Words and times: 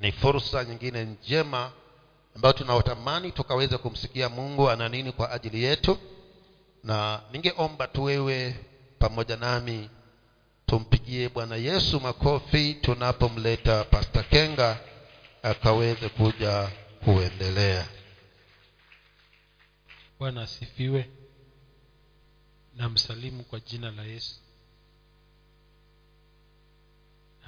ni 0.00 0.12
fursa 0.12 0.64
nyingine 0.64 1.04
njema 1.04 1.72
ambayo 2.36 2.52
tunaotamani 2.52 3.32
tukaweze 3.32 3.78
kumsikia 3.78 4.28
mungu 4.28 4.70
ana 4.70 4.88
nini 4.88 5.12
kwa 5.12 5.30
ajili 5.30 5.62
yetu. 5.62 5.98
Na 6.84 7.22
ningeomba 7.32 7.86
tu 7.86 8.02
wewe 8.04 8.56
pamoja 8.98 9.36
nami 9.36 9.90
tumpigie 10.66 11.28
bwana 11.28 11.56
yesu 11.56 12.00
makofi 12.00 12.74
tunapomleta 12.74 13.84
pasta 13.84 14.22
kenga 14.22 14.78
akaweze 15.42 16.08
kuja 16.08 16.70
kuendelea. 17.04 17.88
Bwana 20.18 20.42
asifiwe. 20.42 21.10
Na 22.76 22.88
msalimu 22.88 23.44
kwa 23.44 23.60
jina 23.60 23.90
la 23.90 24.02
yesu 24.02 24.34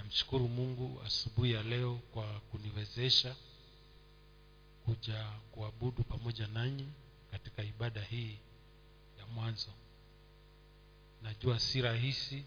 namshukuru 0.03 0.49
mungu 0.49 1.01
asubuhi 1.07 1.53
ya 1.53 1.63
leo 1.63 1.95
kwa 2.13 2.41
kuniwezesha 2.41 3.37
kuja 4.85 5.25
kuabudu 5.53 6.03
pamoja 6.05 6.47
nanyi 6.47 6.89
katika 7.31 7.63
ibada 7.65 8.03
hii 8.03 8.39
ya 9.19 9.27
mwanzo. 9.27 9.71
Najua 11.23 11.61
si 11.61 11.83
rahisi 11.83 12.45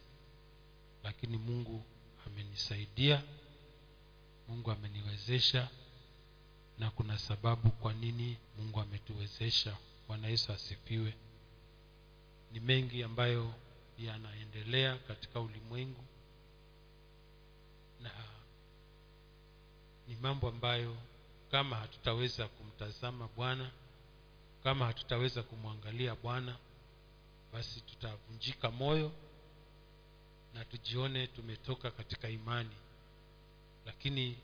lakini 1.04 1.38
mungu 1.38 1.84
amenisaidia 2.26 3.24
mungu 4.48 4.72
ameniwezesha 4.72 5.70
na 6.78 6.92
kuna 6.92 7.18
sababu 7.20 7.70
kwa 7.72 7.94
nini 7.94 8.38
mungu 8.58 8.80
ametuwezesha. 8.80 9.78
Bwana 10.08 10.28
yesu 10.28 10.52
asifiwe. 10.54 11.14
Ni 12.52 12.60
mengi 12.60 13.04
ambayo 13.04 13.54
yanaendelea 14.00 14.98
katika 14.98 15.40
ulimwengu 15.42 16.04
na 18.02 18.12
ni 20.08 20.16
mambo 20.16 20.48
ambayo 20.50 20.98
kama 21.52 21.76
hatutaweza 21.76 22.48
kumtazama 22.48 23.28
bwana 23.36 23.72
kama 24.64 24.86
hatutaweza 24.86 25.44
kumwangalia 25.44 26.16
bwana 26.16 26.58
basi 27.54 27.82
tutavunjika 27.82 28.72
moyo 28.72 29.12
na 30.54 30.66
tujione 30.66 31.28
tumetoka 31.28 31.92
katika 31.92 32.30
imani. 32.30 32.76
Lakini 33.86 34.38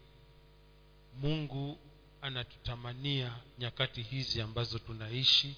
mungu 1.20 1.78
anatutamania 2.22 3.38
nyakati 3.60 4.02
hizi 4.02 4.42
ambazo 4.42 4.80
tunaishi 4.80 5.56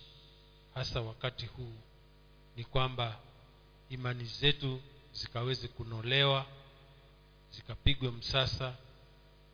hasa 0.74 1.02
wakati 1.02 1.46
huu 1.46 1.74
ni 2.56 2.64
kwamba 2.64 3.20
imani 3.90 4.26
zetu 4.26 4.82
zikaweze 5.14 5.68
kunolewa 5.68 6.46
zikapigwe 7.56 8.12
msasa 8.12 8.76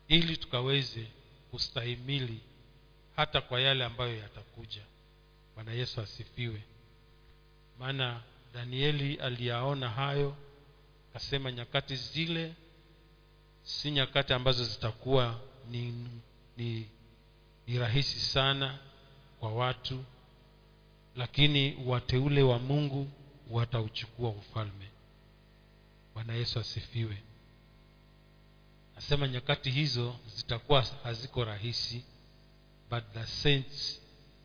ili 0.08 0.36
tukaweze 0.36 1.06
kustahimili 1.50 2.40
hata 3.16 3.40
kwa 3.40 3.60
yale 3.60 3.84
ambayo 3.84 4.16
yatakuja. 4.16 4.82
Bwana 5.54 5.72
yesu 5.72 6.00
asifiwe. 6.00 6.62
Maana 7.78 8.22
danieli 8.54 9.14
aliyaona 9.16 9.88
hayo 9.90 10.36
akasema 11.10 11.52
nyakati 11.52 11.96
zile 11.96 12.54
si 13.62 13.90
nyakati 13.90 14.32
ambazo 14.32 14.64
zitakuwa 14.64 15.40
ni, 15.70 16.08
ni, 16.56 16.88
ni 17.66 17.78
rahisi 17.78 18.20
sana 18.20 18.78
kwa 19.40 19.52
watu 19.54 20.04
lakini 21.16 21.76
wateule 21.86 22.42
wa 22.42 22.58
mungu 22.58 23.10
watauchukua 23.50 24.30
ufalme. 24.30 24.88
Bwana 26.14 26.32
yesu 26.34 26.58
asifiwe 26.60 27.22
nasema 29.00 29.28
nyakati 29.28 29.70
hizo 29.70 30.16
zitakuwa 30.36 30.82
haziko 31.04 31.44
rahisi 31.44 32.04
but 32.90 33.04
the 33.12 33.26
saints 33.26 34.02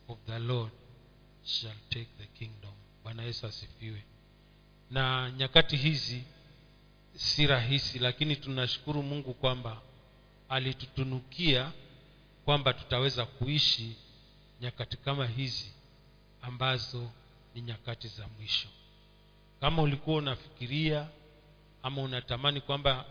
of 0.07 0.17
the 0.27 0.39
lord 0.39 0.71
shall 1.43 1.75
take 1.89 2.07
the 2.17 2.25
kingdom. 2.25 2.71
Bwana 3.03 3.23
yesu 3.23 3.47
asifiwe. 3.47 4.03
Na 4.91 5.31
nyakati 5.31 5.77
hizi 5.77 6.23
si 7.15 7.47
rahisi 7.47 7.99
lakini 7.99 8.35
tunashukuru 8.35 9.03
mungu 9.03 9.33
kwamba 9.33 9.81
alitutunukia 10.49 11.71
kwamba 12.45 12.73
tutaweza 12.73 13.25
kuishi 13.25 13.95
nyakati 14.61 14.97
kama 14.97 15.27
hizi 15.27 15.71
ambazo 16.41 17.11
ni 17.55 17.61
nyakati 17.61 18.07
za 18.07 18.27
mwisho. 18.27 18.67
Kama 19.61 19.81
ulikuwa 19.81 20.17
unafikiria 20.17 21.07
ama 21.83 22.01
unatamani 22.01 22.61
kwamba 22.61 23.05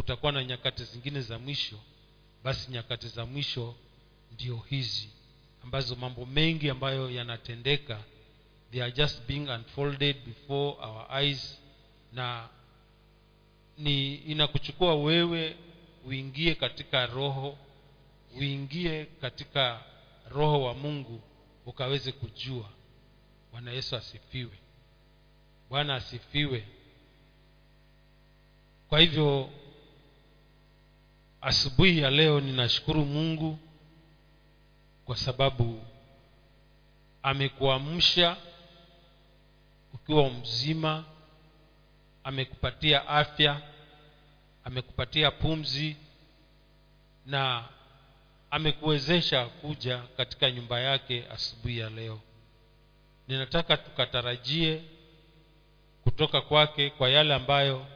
kutakuwa 0.00 0.32
na 0.32 0.44
nyakati 0.44 0.84
zingine 0.84 1.20
za 1.20 1.38
mwisho 1.38 1.80
basi 2.44 2.70
nyakati 2.70 3.08
za 3.08 3.26
mwisho 3.26 3.74
ndio 4.32 4.56
hizi 4.56 5.10
ambazo 5.64 5.96
mambo 5.96 6.26
mengi 6.26 6.70
ambayo 6.70 7.10
yanatendeka 7.10 8.00
they 8.70 8.82
are 8.82 8.92
just 8.92 9.22
being 9.26 9.48
unfolded 9.48 10.16
before 10.24 10.76
our 10.88 11.06
eyes 11.22 11.60
na 12.12 12.48
ni 13.78 14.14
inakuchukua 14.14 14.94
wewe 14.94 15.56
uingie 16.06 16.54
katika 16.54 17.06
roho 17.06 17.58
uingie 18.38 19.04
katika 19.20 19.82
roho 20.30 20.62
wa 20.62 20.74
mungu 20.74 21.20
ukaweze 21.66 22.12
kujua. 22.12 22.68
Bwana 23.52 23.72
yesu 23.72 23.96
asifiwe. 23.96 24.58
Bwana 25.70 25.94
asifiwe. 25.94 26.64
Kwa 28.88 29.00
hivyo 29.00 29.50
asubuhi 31.40 31.98
ya 31.98 32.10
leo 32.10 32.40
ninashukuru 32.40 33.04
mungu 33.04 33.58
kwa 35.04 35.16
sababu 35.16 35.82
amekuamsha 37.22 38.36
ukiwa 39.94 40.30
mzima 40.30 41.04
amekupatia 42.24 43.08
afya 43.08 43.60
amekupatia 44.64 45.30
pumzi 45.30 45.96
na 47.26 47.64
amekuwezesha 48.50 49.44
kuja 49.46 49.98
katika 50.16 50.50
nyumba 50.50 50.80
yake 50.80 51.24
asubuhi 51.32 51.78
ya 51.78 51.90
leo. 51.90 52.20
Ninataka 53.28 53.76
tukatarajie 53.76 54.82
kutoka 56.04 56.40
kwake 56.40 56.90
kwa 56.90 57.10
yale 57.10 57.34
ambayo 57.34 57.86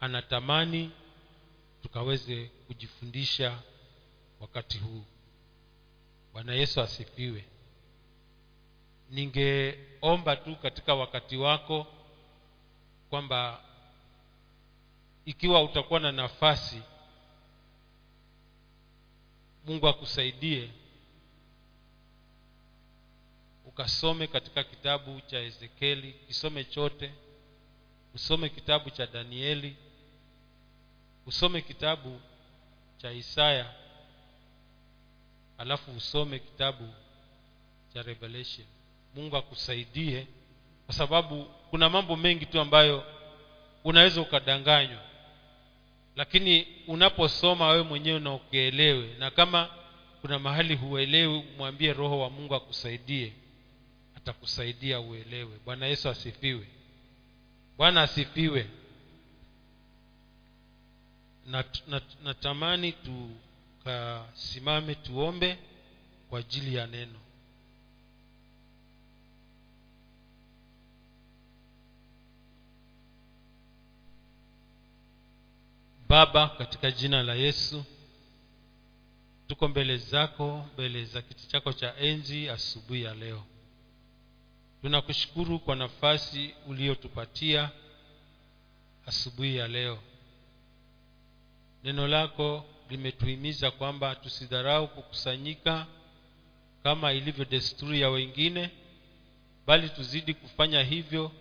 anatamani 0.00 0.90
tukaweze 1.86 2.44
kujifundisha 2.66 3.62
wakati 4.40 4.78
huu. 4.78 5.04
Bwana 6.32 6.54
yesu 6.54 6.80
asifiwe. 6.80 7.44
Ningeomba 9.10 10.36
tu 10.36 10.56
katika 10.56 10.94
wakati 10.94 11.36
wako 11.36 11.86
kwamba 13.10 13.60
ikiwa 15.24 15.62
utakuwa 15.62 16.00
na 16.00 16.12
nafasi 16.12 16.82
mungu 19.66 19.88
akusaidie 19.88 20.70
ukasome 23.66 24.26
katika 24.26 24.64
kitabu 24.64 25.20
cha 25.20 25.38
ezekieli 25.38 26.12
kisome 26.12 26.64
chote 26.64 27.14
usome 28.14 28.48
kitabu 28.48 28.90
cha 28.90 29.06
danieli 29.06 29.76
usome 31.26 31.60
kitabu 31.60 32.20
cha 32.98 33.12
isaya 33.12 33.72
alafu 35.58 35.90
usome 35.90 36.38
kitabu 36.38 36.88
cha 37.94 38.02
revelation. 38.02 38.66
Mungu 39.14 39.36
akusaidie 39.36 40.26
kwa 40.86 40.94
sababu 40.94 41.44
kuna 41.70 41.88
mambo 41.88 42.16
mengi 42.16 42.46
tu 42.46 42.60
ambayo 42.60 43.04
unaweza 43.84 44.20
ukadanganywa. 44.20 45.00
Lakini 46.16 46.66
unaposoma 46.86 47.68
wewe 47.68 47.82
mwenyewe 47.82 48.20
na 48.20 48.34
ukielewe 48.34 49.14
na 49.18 49.30
kama 49.30 49.68
kuna 50.20 50.38
mahali 50.38 50.74
huelewi 50.74 51.44
mwambie 51.58 51.92
roho 51.92 52.20
wa 52.20 52.30
mungu 52.30 52.54
akusaidie 52.54 53.32
atakusaidia 54.16 55.00
uelewe. 55.00 55.58
Bwana 55.64 55.86
yesu 55.86 56.08
asifiwe. 56.08 56.66
Bwana 57.76 58.02
asifiwe 58.02 58.66
Nat, 61.46 61.82
nat, 61.88 62.04
natamani 62.24 62.92
tukasimame 62.92 64.94
tuombe 64.94 65.58
kwa 66.28 66.38
ajili 66.40 66.74
ya 66.74 66.86
neno. 66.86 67.18
Baba 76.08 76.48
katika 76.48 76.90
jina 76.90 77.22
la 77.22 77.34
yesu 77.34 77.84
tuko 79.48 79.68
mbele 79.68 79.96
zako 79.98 80.66
mbele 80.74 81.04
za 81.04 81.22
kiti 81.22 81.46
chako 81.48 81.72
cha 81.72 81.96
enzi 81.96 82.48
asubuhi 82.48 83.02
ya 83.02 83.14
leo. 83.14 83.44
Tunakushukuru 84.82 85.58
kwa 85.58 85.76
nafasi 85.76 86.54
uliyotupatia 86.66 87.70
asubuhi 89.06 89.56
ya 89.56 89.68
leo 89.68 89.98
neno 91.86 92.06
lako 92.08 92.64
limetuhimiza 92.90 93.70
kwamba 93.70 94.14
tusidharau 94.14 94.88
kukusanyika 94.88 95.86
kama 96.82 97.12
ilivyo 97.12 97.44
desturi 97.44 98.00
ya 98.00 98.10
wengine 98.10 98.70
bali 99.66 99.88
tuzidi 99.90 100.34
kufanya 100.34 100.82
hivyo 100.82 101.32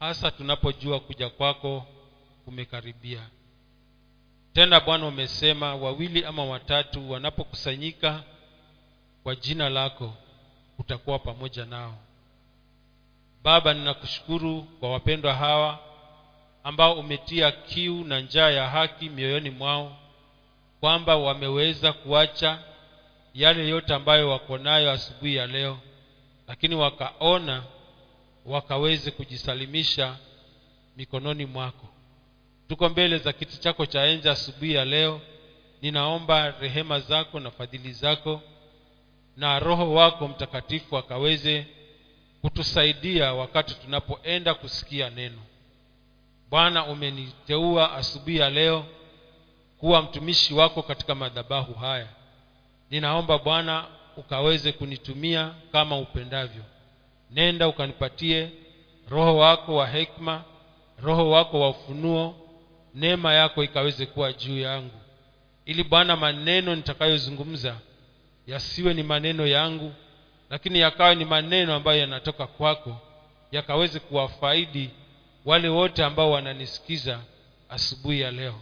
hasa 0.00 0.30
tunapojua 0.30 1.00
kuja 1.00 1.28
kwako 1.30 1.86
kumekaribia. 2.44 3.26
Tena 4.52 4.80
bwana 4.80 5.06
umesema 5.06 5.74
wawili 5.74 6.24
ama 6.24 6.44
watatu 6.44 7.10
wanapokusanyika 7.10 8.22
kwa 9.22 9.34
jina 9.36 9.68
lako 9.68 10.14
utakuwa 10.78 11.18
pamoja 11.18 11.64
nao. 11.64 11.98
Baba 13.42 13.74
ninakushukuru 13.74 14.62
kwa 14.62 14.90
wapendwa 14.92 15.34
hawa 15.34 15.91
ambao 16.64 16.94
umetia 16.94 17.50
kiu 17.52 18.04
na 18.04 18.20
njaa 18.20 18.50
ya 18.50 18.68
haki 18.68 19.08
mioyoni 19.08 19.50
mwao 19.50 19.96
kwamba 20.80 21.16
wameweza 21.16 21.92
kuacha 21.92 22.58
yale 23.34 23.68
yote 23.68 23.94
ambayo 23.94 24.30
wako 24.30 24.58
nayo 24.58 24.90
asubuhi 24.90 25.36
ya 25.36 25.46
leo 25.46 25.78
lakini 26.48 26.74
wakaona 26.74 27.62
wakaweze 28.46 29.10
kujisalimisha 29.10 30.16
mikononi 30.96 31.46
mwako. 31.46 31.88
Tuko 32.68 32.88
mbele 32.88 33.18
za 33.18 33.32
kiti 33.32 33.60
chako 33.60 33.86
cha 33.86 34.04
enzi 34.04 34.28
asubuhi 34.28 34.74
ya 34.74 34.84
leo. 34.84 35.20
Ninaomba 35.82 36.50
rehema 36.60 37.00
zako 37.00 37.40
na 37.40 37.50
fadhili 37.50 37.92
zako 37.92 38.40
na 39.36 39.58
roho 39.58 39.94
wako 39.94 40.28
mtakatifu 40.28 40.96
akaweze 40.98 41.66
kutusaidia 42.40 43.32
wakati 43.34 43.74
tunapoenda 43.74 44.54
kusikia 44.54 45.10
neno 45.10 45.38
bwana 46.52 46.86
umeniteua 46.86 47.92
asubuhi 47.92 48.36
ya 48.36 48.50
leo 48.50 48.84
kuwa 49.78 50.02
mtumishi 50.02 50.54
wako 50.54 50.82
katika 50.82 51.14
madhabahu 51.14 51.74
haya. 51.74 52.06
Ninaomba 52.90 53.38
bwana 53.38 53.84
ukaweze 54.16 54.72
kunitumia 54.72 55.54
kama 55.72 55.98
upendavyo. 55.98 56.62
Nenda 57.30 57.68
ukanipatie 57.68 58.50
roho 59.10 59.36
wako 59.36 59.76
wa 59.76 59.86
hekma 59.86 60.44
roho 61.02 61.30
wako 61.30 61.60
wa 61.60 61.68
ufunuo 61.68 62.34
neema 62.94 63.34
yako 63.34 63.64
ikaweze 63.64 64.06
kuwa 64.06 64.32
juu 64.32 64.58
yangu. 64.60 65.00
Ili 65.66 65.84
bwana 65.84 66.16
maneno 66.16 66.74
nitakayozungumza 66.74 67.76
yasiwe 68.46 68.94
ni 68.94 69.02
maneno 69.02 69.46
yangu 69.46 69.92
lakini 70.50 70.78
yakawe 70.78 71.14
ni 71.14 71.24
maneno 71.24 71.74
ambayo 71.74 72.00
yanatoka 72.00 72.46
kwako 72.46 72.96
yakaweze 73.52 73.98
kuwafaidi 73.98 74.90
wale 75.44 75.68
wote 75.68 76.04
ambao 76.04 76.30
wananisikiza 76.30 77.20
asubuhi 77.68 78.20
ya 78.20 78.30
leo. 78.30 78.60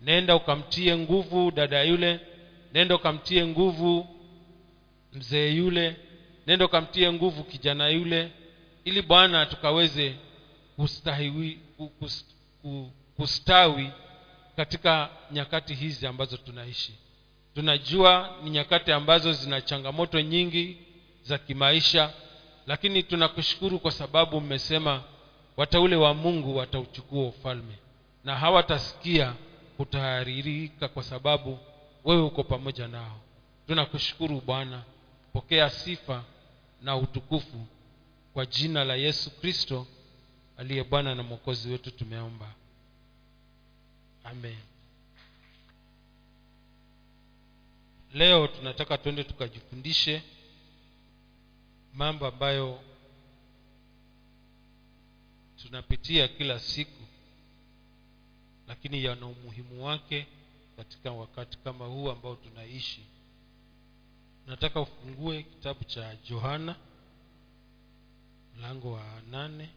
Nenda 0.00 0.36
ukamtie 0.36 0.96
nguvu 0.96 1.50
dada 1.50 1.82
yule 1.82 2.20
nenda 2.74 2.94
ukamtie 2.94 3.46
nguvu 3.46 4.08
mzee 5.12 5.50
yule 5.50 5.96
nenda 6.46 6.64
ukamtie 6.64 7.12
nguvu 7.12 7.44
kijana 7.44 7.88
yule 7.88 8.30
ili 8.84 9.02
bwana 9.02 9.46
tukaweze 9.46 10.14
kustahiwi, 10.76 11.58
kus- 12.00 12.24
kustawi 13.16 13.90
katika 14.56 15.08
nyakati 15.32 15.74
hizi 15.74 16.06
ambazo 16.06 16.36
tunaishi. 16.36 16.94
Tunajua 17.54 18.36
ni 18.44 18.50
nyakati 18.50 18.92
ambazo 18.92 19.32
zina 19.32 19.60
changamoto 19.60 20.20
nyingi 20.20 20.76
za 21.22 21.38
kimaisha 21.38 22.12
lakini 22.66 23.02
tunakushukuru 23.02 23.78
kwa 23.78 23.90
sababu 23.90 24.40
mmesema 24.40 25.02
wateule 25.58 25.96
wa 25.96 26.14
mungu 26.14 26.56
watauchukua 26.56 27.26
ufalme. 27.28 27.74
Na 28.24 28.36
hawatasikia 28.36 29.34
kutaharirika 29.76 30.88
kwa 30.88 31.02
sababu 31.02 31.58
wewe 32.04 32.22
uko 32.22 32.44
pamoja 32.44 32.88
nao. 32.88 33.20
Tunakushukuru 33.66 34.40
bwana. 34.40 34.82
Pokea 35.32 35.70
sifa 35.70 36.24
na 36.82 36.96
utukufu 36.96 37.66
kwa 38.34 38.46
jina 38.46 38.84
la 38.84 38.94
yesu 38.94 39.30
kristo 39.40 39.86
aliye 40.56 40.84
bwana 40.84 41.14
na 41.14 41.22
mwokozi 41.22 41.70
wetu 41.70 41.90
tumeomba. 41.90 42.46
Amen. 44.24 44.58
Leo 48.14 48.46
tunataka 48.46 48.98
twende 48.98 49.24
tukajifundishe 49.24 50.22
mambo 51.94 52.26
ambayo 52.26 52.80
tunapitia 55.62 56.28
kila 56.28 56.60
siku 56.60 57.02
lakini 58.68 59.04
yana 59.04 59.26
umuhimu 59.26 59.84
wake 59.84 60.26
katika 60.76 61.12
wakati 61.12 61.58
kama 61.58 61.86
huu 61.86 62.10
ambao 62.10 62.36
tunaishi. 62.36 63.06
Nataka 64.46 64.80
ufungue 64.80 65.42
kitabu 65.42 65.84
cha 65.84 66.16
johana 66.28 66.76
mlango 68.56 68.92
wa 68.92 69.20
nane 69.30 69.68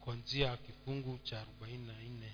kuanzia 0.00 0.56
kifungu 0.56 1.18
cha 1.18 1.40
arobaini 1.40 1.86
na 1.86 1.92
nne. 2.02 2.32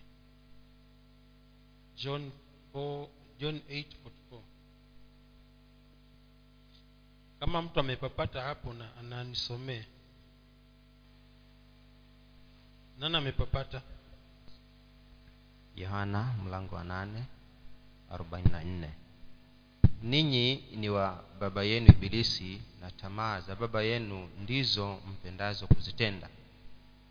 John 1.97 2.31
4, 2.75 3.07
john 3.39 3.59
8:44 3.71 4.41
kama 7.41 7.63
mtu 7.63 7.81
amepapata 7.81 8.43
hapo 8.43 8.73
na 8.73 8.97
ananisomee 8.97 9.85
nani 12.99 13.17
amepapata? 13.17 13.83
Yohana 15.77 16.35
mlango 16.45 16.75
wa 16.77 16.85
nane 16.85 17.25
arobaini 18.11 18.51
na 18.51 18.65
nne. 18.65 18.91
Ninyi 20.03 20.55
ni 20.77 20.89
wa 20.89 21.25
baba 21.41 21.63
yenu 21.63 21.87
ibilisi 21.89 22.63
na 22.81 22.91
tamaa 22.91 23.41
za 23.41 23.57
baba 23.57 23.83
yenu 23.83 24.29
ndizo 24.43 24.99
mpendazo 25.11 25.67
kuzitenda. 25.67 26.29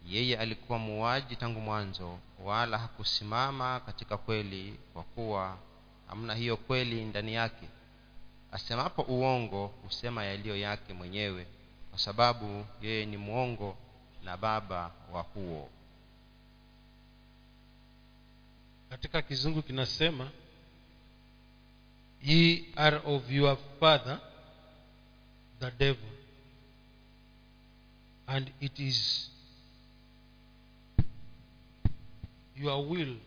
Yeye 0.07 0.37
alikuwa 0.37 0.79
muuaji 0.79 1.35
tangu 1.35 1.59
mwanzo 1.61 2.19
wala 2.43 2.77
hakusimama 2.77 3.79
katika 3.79 4.17
kweli 4.17 4.79
kwa 4.93 5.03
kuwa 5.03 5.57
hamna 6.07 6.35
hiyo 6.35 6.57
kweli 6.57 7.05
ndani 7.05 7.33
yake 7.33 7.67
asemapo 8.51 9.01
uongo 9.01 9.67
husema 9.67 10.23
yaliyo 10.25 10.57
yake 10.57 10.93
mwenyewe 10.93 11.47
kwa 11.89 11.99
sababu 11.99 12.65
yeye 12.81 13.05
ni 13.05 13.17
mwongo 13.17 13.77
na 14.23 14.37
baba 14.37 14.91
wa 15.11 15.21
huo. 15.21 15.69
Katika 18.89 19.21
kizungu 19.21 19.61
kinasema 19.61 20.31
ye 22.23 22.65
are 22.75 22.97
of 23.05 23.31
your 23.31 23.57
father 23.79 24.19
the 25.59 25.71
devil 25.71 26.09
and 28.27 28.51
it 28.59 28.79
is 28.79 29.31
your 32.55 32.87
will 32.91 33.17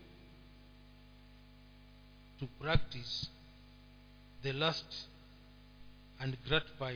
to 2.39 2.45
practice 2.59 3.27
the 4.43 4.53
lust 4.53 5.07
and 6.21 6.37
gratify 6.47 6.95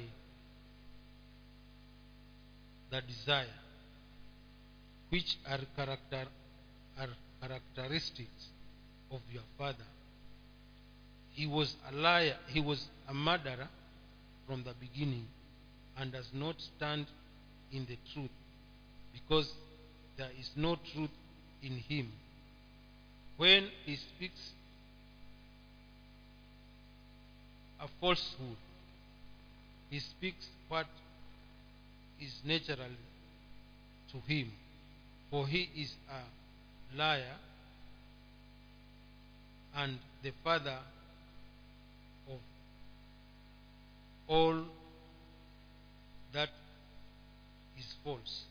the 2.92 3.02
desire 3.02 3.46
which 5.10 5.38
are 5.50 5.60
character 5.76 6.28
are 7.00 7.08
characteristics 7.42 8.50
of 9.12 9.20
your 9.32 9.44
father. 9.58 9.90
He 11.32 11.48
was 11.48 11.76
a 11.92 11.96
liar 11.96 12.36
he 12.48 12.62
was 12.62 12.86
a 13.10 13.14
murderer 13.14 13.68
from 14.48 14.64
the 14.64 14.74
beginning 14.80 15.26
and 15.98 16.12
does 16.12 16.30
not 16.34 16.56
stand 16.78 17.08
in 17.72 17.86
the 17.86 17.98
truth 18.14 18.30
because 19.12 19.52
there 20.18 20.30
is 20.40 20.52
no 20.56 20.78
truth 20.94 21.10
in 21.64 21.78
him. 21.78 22.12
When 23.38 23.68
he 23.86 23.96
speaks 23.96 24.40
a 27.82 27.88
falsehood 28.00 28.58
he 29.90 30.00
speaks 30.00 30.48
what 30.70 30.88
is 32.20 32.34
natural 32.46 32.92
to 34.12 34.18
him 34.34 34.52
for 35.30 35.48
he 35.48 35.70
is 35.76 35.94
a 36.10 36.98
liar 36.98 37.36
and 39.76 39.98
the 40.24 40.32
father 40.44 40.78
of 42.30 42.40
all 44.28 44.64
that 46.34 46.50
is 47.78 47.96
false. 48.04 48.46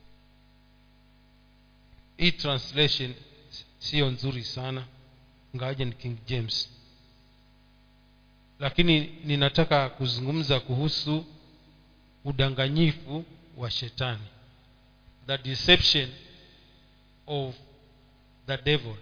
Hii 2.18 2.32
translation 2.32 3.14
siyo 3.78 4.10
nzuri 4.10 4.44
sana. 4.44 4.86
Ngawaje 5.56 5.84
ni 5.84 5.92
king 5.92 6.18
james 6.26 6.68
lakini 8.58 9.00
ninataka 9.24 9.88
kuzungumza 9.88 10.60
kuhusu 10.60 11.24
udanganyifu 12.24 13.24
wa 13.56 13.70
shetani. 13.70 14.26
The 15.26 15.38
deception 15.38 16.10
of 17.26 17.54
the 18.46 18.56
devil. 18.56 18.96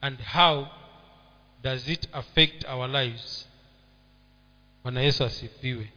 And 0.00 0.20
how 0.20 0.66
does 1.62 1.88
it 1.88 2.08
affect 2.12 2.64
our 2.68 2.88
lives? 2.88 3.48
Bwana 4.82 5.00
yesu 5.00 5.24
asifiwe. 5.24 5.92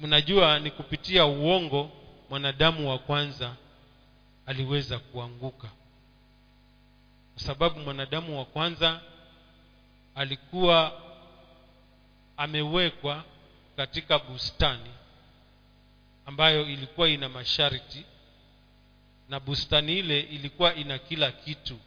Mnajua 0.00 0.58
ni 0.58 0.70
kupitia 0.70 1.26
uongo 1.26 1.90
mwanadamu 2.30 2.90
wa 2.90 2.98
kwanza 2.98 3.56
aliweza 4.46 4.98
kuanguka. 4.98 5.68
Kwa 7.34 7.42
sababu 7.42 7.80
mwanadamu 7.80 8.38
wa 8.38 8.44
kwanza 8.44 9.00
alikuwa 10.16 11.02
amewekwa 12.36 13.24
katika 13.76 14.18
bustani 14.18 14.90
ambayo 16.26 16.66
ilikuwa 16.66 17.08
ina 17.08 17.28
masharti 17.28 18.04
na 19.28 19.40
bustani 19.40 19.98
ile 19.98 20.20
ilikuwa 20.20 20.74
ina 20.74 20.98
kila 20.98 21.32
kitu. 21.32 21.78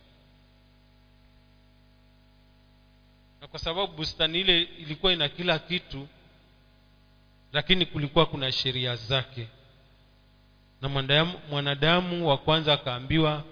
Na 3.41 3.47
kwa 3.47 3.59
sababu 3.59 3.93
bustani 3.93 4.39
ile 4.39 4.61
ilikuwa 4.61 5.13
ina 5.13 5.29
kila 5.29 5.59
kitu 5.59 6.07
lakini 7.53 7.85
kulikuwa 7.85 8.25
kuna 8.25 8.51
sheria 8.51 8.95
zake. 8.95 9.47
Na 10.81 10.89
mwanadamu, 11.49 12.27
wa 12.29 12.37
kwanza 12.37 12.73
akaambiwa 12.73 13.43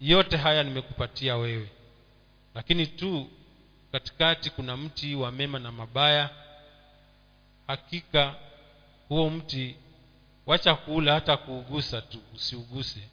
yote 0.00 0.36
haya 0.36 0.62
nimekupatia 0.62 1.36
wewe 1.36 1.68
lakini 2.54 2.86
tu 2.86 3.30
katikati 3.92 4.50
kuna 4.50 4.76
mti 4.76 5.14
wa 5.14 5.32
mema 5.32 5.58
na 5.58 5.72
mabaya. 5.72 6.30
Hakika 7.66 8.34
huo 9.08 9.30
mti 9.30 9.76
wacha 10.46 10.74
kula 10.74 11.14
hata 11.14 11.36
kuugusa 11.36 12.00
tu 12.02 12.18
usiuguse. 12.34 13.08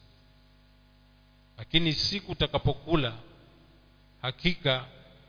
Lakini 1.58 1.94
siku 1.94 2.32
utakapokula 2.32 3.14
hakika 4.22 4.86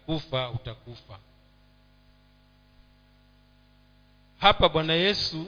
kufa 0.07 0.51
utakufa. 0.51 1.19
Hapa 4.39 4.69
bwana 4.69 4.93
yesu 4.95 5.47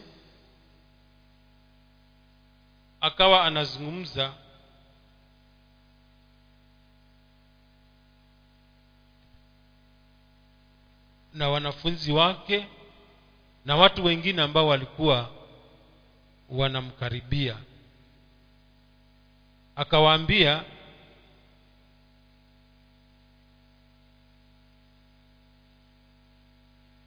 akawa 3.00 3.44
anazungumza 3.44 4.32
na 11.34 11.48
wanafunzi 11.48 12.12
wake 12.12 12.66
na 13.64 13.76
watu 13.76 14.04
wengine 14.04 14.42
ambao 14.42 14.66
walikuwa 14.66 15.30
wanamkaribia. 16.50 17.56
Akawaambia 19.76 20.64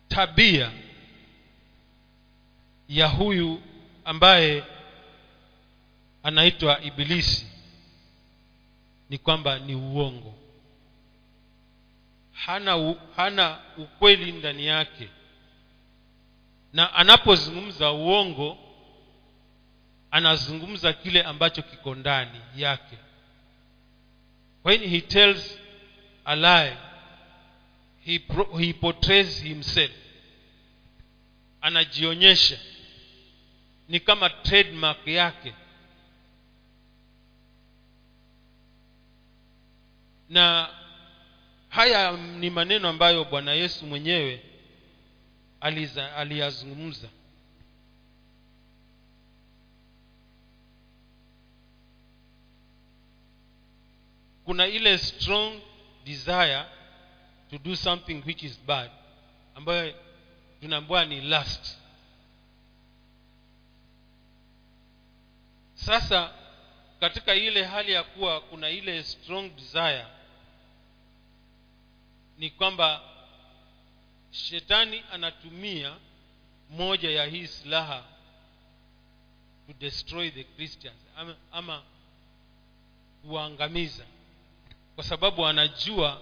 tabia 0.08 0.72
ya 2.90 3.08
huyu 3.08 3.62
ambaye 4.06 4.64
anaitwa 6.24 6.82
ibilisi 6.82 7.48
ni 9.10 9.18
kwamba 9.18 9.60
ni 9.60 9.76
uongo 9.76 10.34
hana 12.36 12.78
u, 12.78 12.98
hana 13.16 13.60
ukweli 13.78 14.32
ndani 14.32 14.66
yake. 14.66 15.10
Na 16.74 16.94
anapozungumza 16.94 17.92
uongo 17.92 18.58
anazungumza 20.12 20.94
kile 20.94 21.24
ambacho 21.24 21.62
kiko 21.62 21.96
ndani 21.96 22.42
yake. 22.56 22.98
When 24.64 24.82
he 24.90 25.02
tells 25.02 25.60
a 26.26 26.36
lie 26.36 26.78
he, 28.06 28.22
he 28.60 28.74
portrays 28.74 29.44
himself. 29.44 29.92
Anajionyesha. 31.62 32.58
Ni 33.90 34.00
kama 34.00 34.30
trademark 34.30 35.08
yake. 35.08 35.54
Na 40.30 40.70
haya 41.76 42.12
ni 42.12 42.50
maneno 42.50 42.90
ambayo 42.90 43.26
bwana 43.26 43.52
yesu 43.54 43.86
mwenyewe 43.88 44.42
aliyazungumza. 46.16 47.08
Kuna 54.46 54.68
ile 54.68 54.98
strong 54.98 55.62
desire 56.06 56.64
to 57.50 57.58
do 57.58 57.76
something 57.76 58.24
which 58.26 58.44
is 58.44 58.60
bad 58.68 58.92
ambayo 59.56 59.94
tunaambiwa 60.62 61.06
ni 61.06 61.22
last 61.22 61.78
sasa 65.74 66.34
katika 67.00 67.36
ile 67.36 67.64
hali 67.64 67.92
ya 67.92 68.04
kuwa 68.04 68.42
kuna 68.42 68.70
ile 68.70 69.04
strong 69.04 69.50
desire 69.56 70.06
ni 72.38 72.50
kwamba 72.50 73.02
shetani 74.32 75.04
anatumia 75.14 75.96
moja 76.70 77.12
ya 77.12 77.26
hii 77.26 77.48
silaha 77.48 78.04
to 79.68 79.74
destroy 79.80 80.32
the 80.32 80.44
christians 80.44 80.98
ama, 81.18 81.36
ama 81.52 81.82
kuwaangamiza 83.22 84.06
kwa 84.96 85.04
sababu 85.04 85.46
anajua 85.46 86.22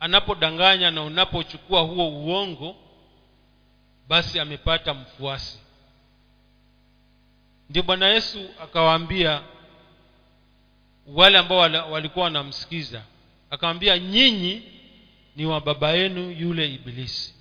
anapodanganya 0.00 0.90
na 0.90 1.02
unapochukua 1.02 1.80
huo 1.80 2.08
uongo 2.08 2.76
basi 4.08 4.40
amepata 4.40 4.94
mfuasi. 4.94 5.58
Ndio 7.70 7.82
bwana 7.82 8.08
yesu 8.08 8.48
akawaambia 8.62 9.42
wale 11.06 11.38
ambao 11.38 11.58
walikuwa 11.92 12.24
wanamsikiza 12.24 13.02
akawambia 13.50 13.98
nyinyi 13.98 14.62
ni 15.36 15.46
wa 15.46 15.60
baba 15.60 15.90
yenu 15.90 16.30
yule 16.30 16.74
ibilisi. 16.74 17.34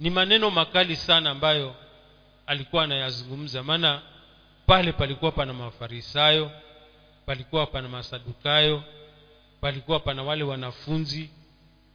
Ni 0.00 0.10
maneno 0.10 0.50
makali 0.50 0.96
sana 0.96 1.30
ambayo 1.30 1.74
alikuwa 2.46 2.84
anayazungumza 2.84 3.62
maana 3.62 4.02
pale 4.66 4.92
palikuwa 4.92 5.32
pana 5.32 5.52
mafarisayo 5.52 6.50
palikuwa 7.26 7.66
pana 7.66 7.88
masadukayo 7.88 8.82
palikuwa 9.60 10.00
pana 10.00 10.22
wale 10.22 10.44
wanafunzi 10.44 11.30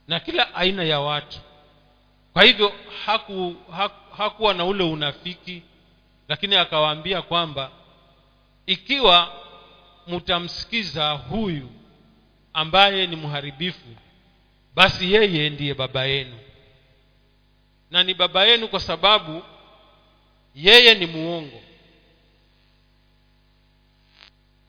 na 0.08 0.20
kila 0.20 0.56
aina 0.56 0.84
ya 0.84 1.00
watu. 1.00 1.40
Kwa 2.34 2.44
hivyo 2.44 2.74
haku, 3.06 3.56
haku, 3.72 4.16
hakuwa 4.18 4.54
na 4.54 4.66
ule 4.66 4.84
unafiki 4.84 5.64
lakini 6.28 6.56
akawaambia 6.56 7.22
kwamba 7.22 7.72
ikiwa 8.66 9.32
mtamsikiza 10.08 11.12
huyu 11.12 11.70
ambaye 12.54 13.08
ni 13.08 13.16
mharibifu 13.16 13.88
basi 14.76 15.14
yeye 15.14 15.50
ndiye 15.50 15.74
baba 15.74 16.06
yenu. 16.06 16.40
Na 17.92 18.04
ni 18.04 18.14
baba 18.14 18.46
yenu 18.46 18.68
kwa 18.68 18.80
sababu 18.80 19.44
yeye 20.56 20.94
ni 20.96 21.06
muongo. 21.06 21.62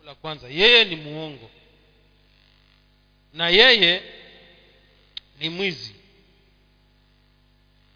La 0.04 0.14
kwanza 0.14 0.48
yeye 0.48 0.84
ni 0.84 0.96
muongo. 0.96 1.50
Na 3.32 3.48
yeye 3.48 4.02
ni 5.40 5.48
mwizi. 5.48 5.94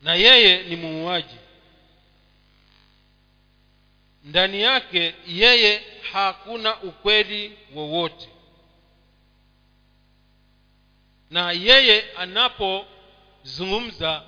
Na 0.02 0.14
yeye 0.14 0.62
ni 0.62 0.76
muuaji. 0.76 1.36
Ndani 4.24 4.62
yake 4.62 5.14
yeye 5.26 5.82
hakuna 6.12 6.82
ukweli 6.82 7.56
wowote 7.74 8.28
na 11.30 11.52
yeye 11.52 12.12
anapozungumza 12.16 14.22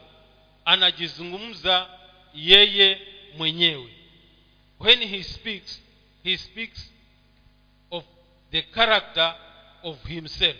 anajizungumza 0.64 1.98
yeye 2.34 3.00
mwenyewe. 3.36 3.94
When 4.80 5.08
he 5.08 5.22
speaks 5.22 5.82
he 6.24 6.36
speaks 6.38 6.92
of 7.90 8.04
the 8.50 8.62
character 8.62 9.36
of 9.82 10.06
himself. 10.06 10.56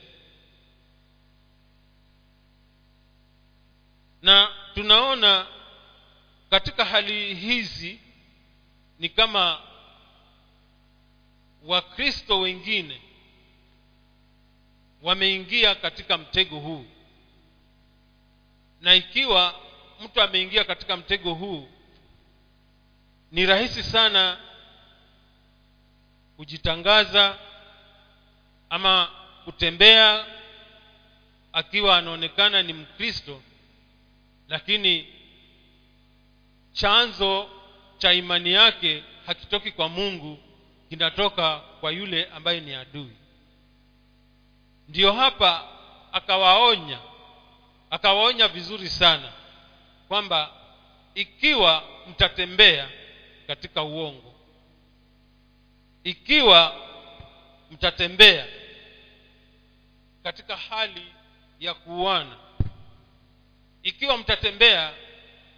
Na 4.23 4.49
tunaona 4.75 5.47
katika 6.51 6.85
hali 6.85 7.35
hizi 7.35 7.99
ni 8.99 9.09
kama 9.09 9.61
wakristo 11.65 12.41
wengine 12.41 13.03
wameingia 15.03 15.75
katika 15.75 16.19
mtego 16.19 16.59
huu. 16.59 16.85
Na 18.81 18.95
ikiwa 18.95 19.61
mtu 20.05 20.23
ameingia 20.23 20.65
katika 20.65 20.97
mtego 20.97 21.35
huu 21.35 21.69
ni 23.33 23.47
rahisi 23.47 23.83
sana 23.83 24.39
kujitangaza 26.37 27.39
ama 28.71 29.09
kutembea 29.45 30.27
akiwa 31.53 31.99
anaonekana 31.99 32.63
ni 32.63 32.73
mkristo 32.73 33.43
lakini 34.49 35.07
chanzo 36.73 37.51
cha 37.99 38.13
imani 38.13 38.53
yake 38.53 39.03
hakitoki 39.27 39.73
kwa 39.73 39.89
mungu 39.89 40.39
kinatoka 40.89 41.59
kwa 41.81 41.91
yule 41.93 42.25
ambaye 42.25 42.61
ni 42.61 42.75
adui 42.75 43.13
ndiyo 44.93 45.13
hapa 45.13 45.69
akawaonya 46.13 46.99
akawaonya 47.91 48.49
vizuri 48.49 48.89
sana 48.89 49.33
kwamba 50.09 50.51
ikiwa 51.15 51.83
mtatembea 52.11 52.89
katika 53.47 53.83
uongo 53.83 54.35
ikiwa 56.05 56.75
mtatembea 57.71 58.47
katika 60.23 60.57
hali 60.57 61.07
ya 61.61 61.75
kuuana 61.75 62.37
ikiwa 63.83 64.17
mtatembea 64.19 64.93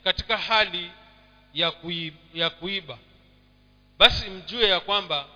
katika 0.05 0.37
hali 0.39 0.91
ya 1.55 1.71
kuiba, 1.71 2.17
ya 2.35 2.51
kuiba 2.51 2.99
basi 3.99 4.31
mjue 4.31 4.69
ya 4.69 4.81
kwamba 4.81 5.27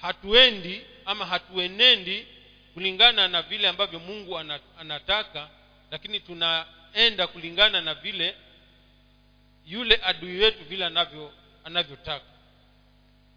hatuendi 0.00 0.82
ama 1.04 1.26
hatuenendi 1.26 2.26
kulingana 2.76 3.28
na 3.28 3.42
vile 3.42 3.68
ambavyo 3.68 4.00
mungu 4.00 4.38
anataka 4.78 5.48
lakini 5.90 6.20
tunaenda 6.20 7.26
kulingana 7.26 7.80
na 7.80 7.94
vile 7.94 8.36
yule 9.66 10.00
adui 10.04 10.38
wetu 10.38 10.64
vile 10.64 10.86
anavyo 10.86 11.32
anavyotaka. 11.64 12.24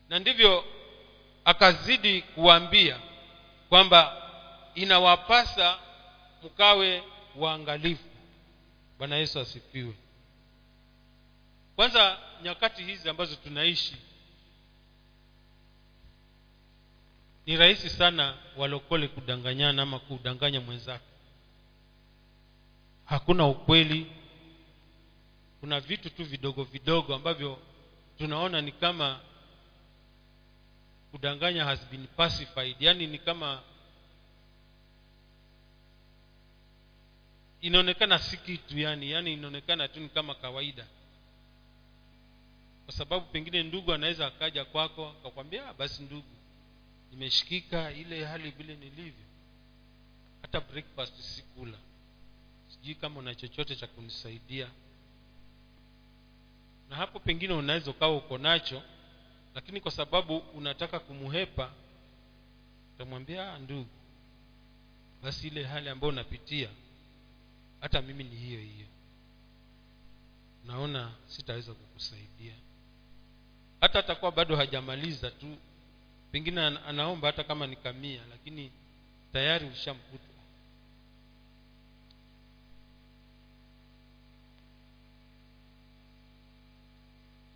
Na 0.09 0.19
ndivyo 0.19 0.65
akazidi 1.45 2.21
kuwaambia 2.21 2.99
kwamba 3.69 4.31
inawapasa 4.75 5.79
mkawe 6.43 7.03
waangalifu. 7.35 8.09
Bwana 8.97 9.15
yesu 9.15 9.39
asifiwe. 9.39 9.93
Kwanza 11.75 12.17
nyakati 12.43 12.83
hizi 12.83 13.09
ambazo 13.09 13.35
tunaishi 13.35 13.95
ni 17.49 17.57
rahisi 17.57 17.89
sana 17.89 18.37
walokole 18.57 19.07
kudanganyana 19.07 19.81
ama 19.81 19.99
kudanganya 19.99 20.61
mwenzake 20.61 21.03
hakuna 23.05 23.45
ukweli. 23.47 24.11
Kuna 25.59 25.79
vitu 25.79 26.09
tu 26.09 26.23
vidogo 26.25 26.63
vidogo 26.63 27.15
ambavyo 27.15 27.59
tunaona 28.17 28.61
ni 28.61 28.71
kama 28.71 29.19
kudanganya 31.11 31.65
has 31.65 31.85
been 31.91 32.07
pacified. 32.07 32.75
Yaani 32.79 33.07
ni 33.07 33.19
kama 33.19 33.61
inaonekana 37.61 38.19
si 38.19 38.37
kitu 38.37 38.79
yani 38.79 39.11
yani 39.11 39.33
inaonekana 39.33 39.87
tu 39.87 39.99
ni 39.99 40.09
kama 40.09 40.35
kawaida. 40.35 40.85
Kwa 42.85 42.93
sababu 42.93 43.25
pengine 43.25 43.63
ndugu 43.63 43.93
anaweza 43.93 44.27
akaja 44.27 44.65
kwako 44.65 45.07
akakwambia 45.09 45.73
basi 45.73 46.03
ndugu 46.03 46.38
nimeshikika 47.11 47.91
ile 47.91 48.25
hali 48.25 48.51
vile 48.51 48.75
nilivyo. 48.75 49.25
Hata 50.41 50.61
breakfast 50.61 51.15
sikula. 51.21 51.77
Sijui 52.67 52.95
kama 52.95 53.19
una 53.19 53.35
chochote 53.35 53.75
cha 53.75 53.87
kunisaidia. 53.87 54.69
Na 56.89 56.95
hapo 56.95 57.19
pengine 57.19 57.53
unaweza 57.53 57.91
ukawa 57.91 58.17
uko 58.17 58.37
nacho 58.37 58.81
lakini 59.55 59.81
kwa 59.81 59.91
sababu 59.91 60.37
unataka 60.37 60.99
kumuhepa 60.99 61.71
utamwambia 62.95 63.57
ndugu 63.57 63.89
basi 65.23 65.47
ile 65.47 65.63
hali 65.63 65.89
ambayo 65.89 66.13
unapitia 66.13 66.69
hata 67.81 68.01
mimi 68.01 68.23
ni 68.23 68.35
hiyo 68.35 68.59
hiyo. 68.59 68.87
Naona 70.65 71.11
sitaweza 71.27 71.73
kukusaidia. 71.73 72.53
Hata 73.81 73.99
atakuwa 73.99 74.31
bado 74.31 74.55
hajamaliza 74.55 75.31
tu 75.31 75.57
pengine 76.31 76.61
anaomba 76.61 77.27
hata 77.27 77.43
kama 77.43 77.67
ni 77.67 77.75
kamia 77.75 78.21
lakini 78.29 78.71
tayari 79.33 79.65
ushamkuta 79.65 80.23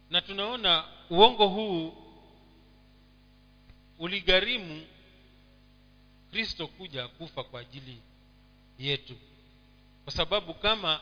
na 0.10 0.22
tunaona 0.22 0.86
uongo 1.10 1.48
huu 1.48 1.94
uligharimu 4.00 4.86
kristo 6.32 6.68
kuja 6.68 7.08
kufa 7.08 7.44
kwa 7.44 7.60
ajili 7.62 7.98
yetu. 8.80 9.16
Kwa 10.04 10.14
sababu 10.14 10.54
kama 10.54 11.00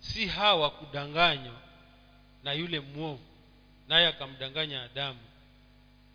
si 0.00 0.26
hawa 0.26 0.70
kudanganywa 0.70 1.60
na 2.44 2.52
yule 2.52 2.80
mwovu 2.80 3.22
naye 3.88 4.06
akamdanganya 4.06 4.82
adamu 4.82 5.18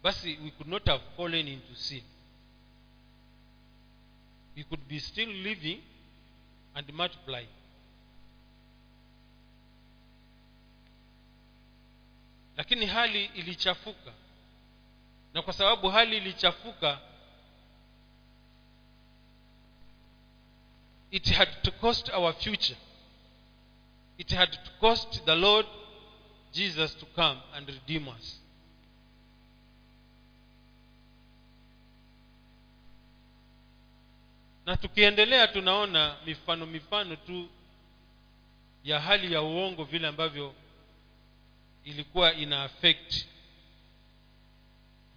basi 0.03 0.37
we 0.43 0.51
could 0.51 0.67
not 0.67 0.87
have 0.87 1.01
fallen 1.17 1.47
into 1.47 1.75
sin. 1.75 2.03
We 4.55 4.63
could 4.63 4.87
be 4.87 4.99
still 4.99 5.29
living 5.29 5.81
and 6.75 6.93
multiplying 6.93 7.49
lakini 12.57 12.85
hali 12.85 13.25
ilichafuka. 13.25 14.13
Na 15.33 15.41
kwa 15.41 15.53
sababu 15.53 15.89
hali 15.89 16.17
ilichafuka 16.17 16.99
it 21.11 21.31
had 21.31 21.51
to 21.61 21.71
cost 21.71 22.09
our 22.09 22.33
future. 22.33 22.77
It 24.17 24.31
had 24.33 24.51
to 24.51 24.71
cost 24.79 25.25
the 25.25 25.35
lord 25.35 25.65
jesus 26.51 26.95
to 26.97 27.05
come 27.05 27.41
and 27.53 27.69
redeem 27.69 28.07
us 28.07 28.41
na 34.69 34.77
tukiendelea 34.77 35.47
tunaona 35.47 36.17
mifano 36.25 36.65
mifano 36.65 37.15
tu 37.15 37.49
ya 38.83 38.99
hali 38.99 39.33
ya 39.33 39.41
uongo 39.41 39.83
vile 39.83 40.07
ambavyo 40.07 40.53
ilikuwa 41.83 42.33
ina 42.33 42.63
affect 42.63 43.25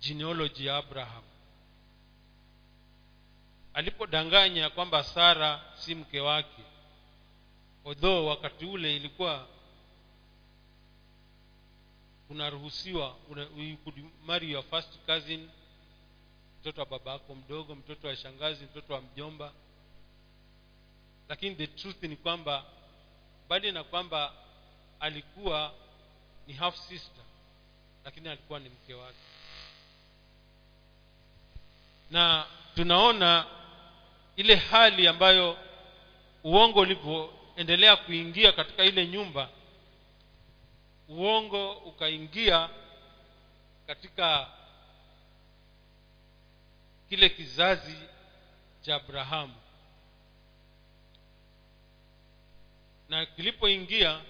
genealogy 0.01 0.67
ya 0.67 0.77
abraham. 0.77 1.23
Alipodanganya 3.75 4.71
kwamba 4.71 5.05
sara 5.05 5.61
si 5.75 5.95
mke 5.95 6.21
wake 6.21 6.63
although 7.85 8.27
wakati 8.29 8.65
ule 8.65 8.97
ilikuwa 8.97 9.47
unaruhusiwa 12.31 13.17
una, 13.31 13.43
you 13.57 13.77
could 13.77 14.05
marry 14.27 14.51
your 14.53 14.65
first 14.65 14.99
cousin 15.07 15.49
mtoto 16.63 16.81
wa 16.81 16.87
baba 16.87 17.13
yako 17.13 17.35
mdogo 17.35 17.75
mtoto 17.75 18.09
wa 18.09 18.17
shangazi 18.17 18.65
mtoto 18.65 18.95
wa 18.95 19.01
mjomba. 19.01 19.53
Lakini 21.29 21.55
the 21.57 21.67
truth 21.67 22.03
ni 22.03 22.17
kwamba 22.17 22.65
bali 23.49 23.73
na 23.73 23.85
kwamba 23.85 24.33
alikuwa 25.01 25.73
ni 26.47 26.53
half 26.55 26.77
sister 26.77 27.25
lakini 28.05 28.29
alikuwa 28.29 28.59
ni 28.61 28.69
mke 28.69 28.95
wake. 28.95 29.19
Na 32.11 32.47
tunaona 32.75 33.47
ile 34.37 34.55
hali 34.57 35.09
ambayo 35.09 35.59
uongo 36.45 36.81
ulivyoendelea 36.81 37.97
kuingia 37.97 38.53
katika 38.53 38.85
ile 38.85 39.07
nyumba 39.07 39.49
uongo 41.09 41.73
ukaingia 41.73 42.69
katika 43.87 44.49
kile 47.13 47.29
kizazi 47.29 47.97
cha 48.83 48.97
abrahamu. 48.97 49.55
Na 53.09 53.27
kilipoingia 53.27 54.21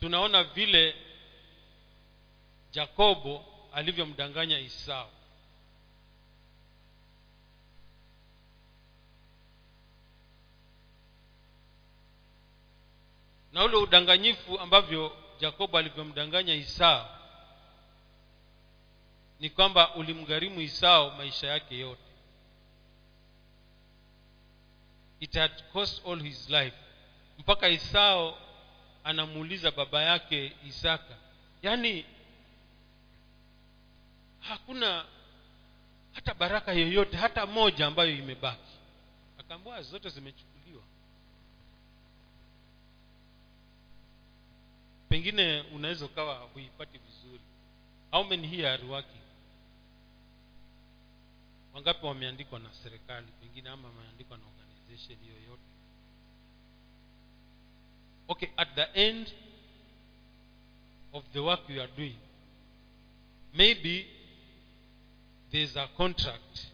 tunaona 0.00 0.44
vile 0.44 0.94
jakobo 2.72 3.44
alivyomdanganya 3.72 4.58
isau 4.58 5.08
na 13.52 13.64
ule 13.64 13.76
udanganyifu 13.76 14.58
ambavyo 14.60 15.16
jakobo 15.40 15.78
alivyomdanganya 15.78 16.54
isau 16.54 17.06
ni 19.40 19.50
kwamba 19.50 19.94
ulimgharimu 19.94 20.60
isao 20.60 21.10
maisha 21.10 21.46
yake 21.46 21.78
yote. 21.78 22.00
It 25.20 25.34
had 25.34 25.62
cost 25.72 26.06
all 26.06 26.22
his 26.22 26.50
life. 26.50 26.76
Mpaka 27.38 27.68
isao 27.68 28.38
anamuuliza 29.04 29.70
baba 29.70 30.02
yake 30.02 30.52
isaka 30.66 31.16
yaani 31.62 32.04
hakuna 34.40 35.04
hata 36.12 36.34
baraka 36.34 36.72
yoyote 36.72 37.16
hata 37.16 37.46
moja 37.46 37.86
ambayo 37.86 38.10
imebaki? 38.10 38.72
Akaambua 39.38 39.82
zote 39.82 40.08
zimechukuliwa. 40.08 40.82
Pengine 45.08 45.60
unaweza 45.60 46.04
ukawa 46.04 46.34
huipati 46.34 46.98
vizuri. 46.98 47.40
How 48.10 48.24
many 48.24 48.46
here 48.48 48.68
are 48.70 48.84
working 48.84 49.23
wangapi 51.74 52.06
wameandikwa 52.06 52.58
na 52.58 52.72
serikali? 52.82 53.26
Pengine 53.40 53.68
ama 53.68 53.88
wameandikwa 53.88 54.38
na 54.38 54.44
organization 54.46 55.18
yoyote 55.28 55.62
okay 58.28 58.48
at 58.56 58.74
the 58.74 58.82
end 59.06 59.28
of 61.12 61.24
the 61.32 61.38
work 61.38 61.68
you 61.70 61.82
are 61.82 61.92
doing 61.96 62.16
maybe 63.54 64.06
there 65.50 65.62
is 65.64 65.76
a 65.76 65.86
contract. 65.96 66.66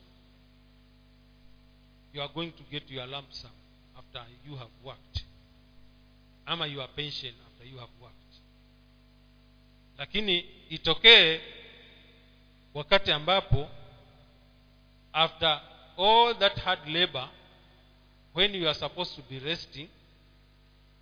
You 2.14 2.22
are 2.22 2.32
going 2.32 2.50
to 2.52 2.62
get 2.70 2.90
your 2.90 3.06
lump 3.06 3.30
sum 3.32 3.50
after 3.98 4.24
you 4.46 4.56
have 4.56 4.70
worked. 4.84 5.24
Ama 6.46 6.66
your 6.66 6.88
pension 6.96 7.34
after 7.46 7.66
you 7.68 7.76
have 7.78 7.90
worked. 8.00 8.34
Lakini 9.98 10.38
itokee 10.70 11.40
wakati 12.74 13.12
ambapo 13.12 13.68
after 15.12 15.60
all 15.96 16.34
that 16.34 16.58
hard 16.58 16.78
labor 16.86 17.28
when 18.32 18.54
you 18.54 18.68
are 18.68 18.74
supposed 18.74 19.14
to 19.16 19.22
be 19.22 19.38
resting 19.38 19.88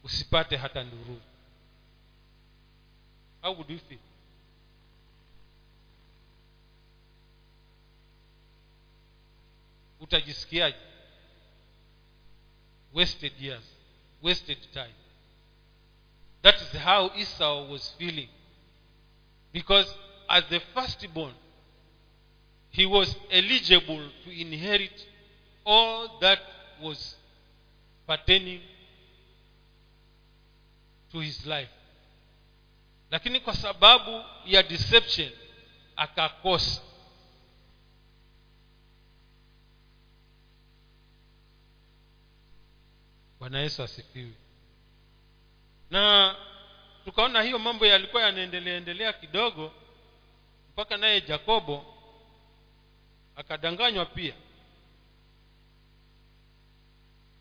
usipate 0.05 0.57
hata 0.57 0.85
nduruu 0.85 1.21
how 3.43 3.53
would 3.53 3.71
you 3.71 3.79
feel? 3.79 3.99
Utajisikiaje? 10.01 10.77
Wasted 12.93 13.33
years 13.41 13.79
wasted 14.23 14.59
time. 14.73 14.95
That 16.43 16.55
is 16.61 16.73
how 16.81 17.11
esau 17.17 17.69
was 17.71 17.95
feeling. 17.99 18.29
Because 19.53 19.93
as 20.29 20.45
the 20.51 20.61
firstborn 20.75 21.35
he 22.71 22.87
was 22.87 23.17
eligible 23.31 24.11
to 24.25 24.31
inherit 24.31 25.07
all 25.65 26.19
that 26.21 26.41
was 26.83 27.17
pertaining 28.07 28.61
to 31.13 31.21
his 31.21 31.47
life. 31.47 31.71
Lakini 33.11 33.41
kwa 33.41 33.55
sababu 33.57 34.25
ya 34.47 34.63
deception 34.63 35.31
akakosa. 35.97 36.83
Bwana 43.39 43.61
yesu 43.61 43.83
asifiwe. 43.83 44.33
Na 45.91 46.37
tukaona 47.05 47.43
hiyo 47.43 47.59
mambo 47.59 47.87
yalikuwa 47.87 48.23
yanaendelea 48.23 48.77
endelea 48.77 49.13
kidogo 49.13 49.73
mpaka 50.73 50.97
naye 50.97 51.21
jakobo 51.21 51.95
akadanganywa 53.39 54.07
pia. 54.07 54.35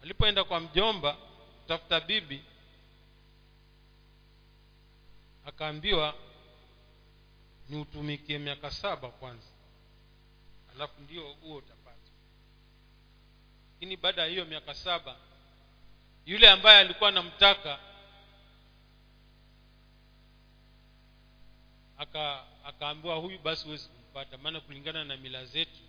Alipoenda 0.03 0.43
kwa 0.43 0.59
mjomba 0.59 1.13
kutafuta 1.61 1.99
bibi 1.99 2.43
akaambiwa 5.45 6.13
ni 7.69 7.77
utumikie 7.81 8.37
miaka 8.39 8.71
saba 8.71 9.09
kwanza 9.09 9.47
alafu 10.75 11.01
ndio 11.01 11.33
huo 11.33 11.55
utapata. 11.55 12.11
Lakini 13.73 13.97
baada 13.97 14.21
ya 14.21 14.27
hiyo 14.27 14.45
miaka 14.45 14.73
saba 14.73 15.15
yule 16.25 16.49
ambaye 16.49 16.79
alikuwa 16.79 17.09
anamtaka 17.09 17.79
aka 21.97 22.43
akaambiwa 22.63 23.15
huyu 23.15 23.39
basi 23.39 23.65
huwezi 23.65 23.89
kumpata. 23.89 24.37
Maana 24.37 24.61
kulingana 24.61 25.03
na 25.03 25.17
mila 25.17 25.45
zetu 25.45 25.81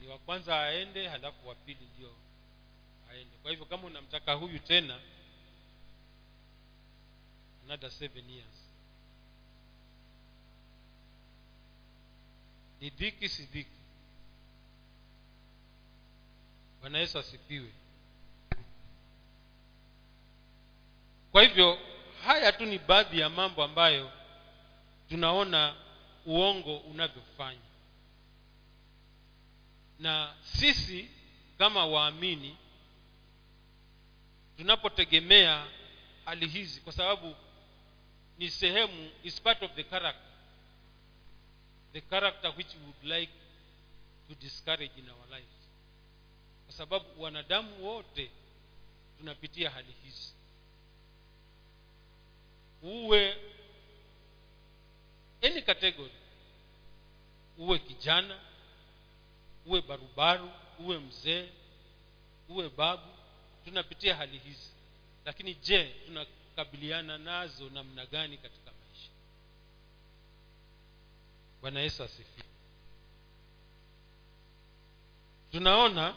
ni 0.00 0.06
wa 0.08 0.18
kwanza 0.18 0.60
aende 0.62 1.08
halafu 1.08 1.48
wa 1.48 1.54
pili 1.54 1.88
ndio 1.96 2.14
aende. 3.10 3.36
Kwa 3.42 3.50
hivyo 3.50 3.66
kama 3.66 3.86
unamtaka 3.86 4.32
huyu 4.34 4.58
tena 4.58 4.98
another 7.64 7.90
seven 7.90 8.30
years. 8.30 8.68
Ni 12.80 12.90
dhiki 12.90 13.28
si 13.28 13.42
dhiki. 13.46 13.70
Bwana 16.80 16.98
yesu 16.98 17.18
asipiwe 17.18 17.72
kwa 21.32 21.42
hivyo 21.42 21.78
haya 22.26 22.52
tu 22.52 22.66
ni 22.66 22.78
baadhi 22.78 23.18
ya 23.20 23.28
mambo 23.30 23.64
ambayo 23.64 24.10
tunaona 25.12 25.74
uongo 26.26 26.76
unavyofanya 26.76 27.60
na 29.98 30.34
sisi 30.42 31.08
kama 31.58 31.86
waamini 31.86 32.56
tunapotegemea 34.56 35.66
hali 36.24 36.48
hizi 36.48 36.80
kwa 36.80 36.92
sababu 36.92 37.34
ni 38.38 38.50
sehemu 38.50 39.10
is 39.22 39.40
part 39.40 39.62
of 39.62 39.74
the 39.74 39.84
character. 39.84 40.32
The 41.92 42.00
character 42.00 42.54
which 42.56 42.74
we 42.74 42.80
would 42.86 43.04
like 43.20 43.32
to 44.28 44.34
discourage 44.34 44.92
in 44.98 45.08
our 45.10 45.26
lives. 45.30 45.68
Kwa 46.64 46.74
sababu 46.74 47.22
wanadamu 47.22 47.86
wote 47.86 48.30
tunapitia 49.18 49.70
hali 49.70 49.94
hizi. 50.04 50.34
Uwe 52.82 53.36
any 55.42 55.62
category. 55.62 56.12
Uwe 57.58 57.78
kijana 57.78 58.40
uwe 59.66 59.82
barubaru 59.82 60.50
uwe 60.78 60.98
mzee 60.98 61.48
uwe 62.48 62.68
babu 62.68 63.08
tunapitia 63.64 64.16
hali 64.16 64.38
hizi. 64.38 64.70
Lakini 65.24 65.54
je 65.54 65.84
tunakabiliana 66.06 67.18
nazo 67.18 67.70
namna 67.70 68.06
gani 68.06 68.38
katika 68.38 68.70
maisha? 68.70 69.10
Bwana 71.60 71.80
yesu 71.80 72.02
asifiwe. 72.02 72.46
Tunaona 75.52 76.14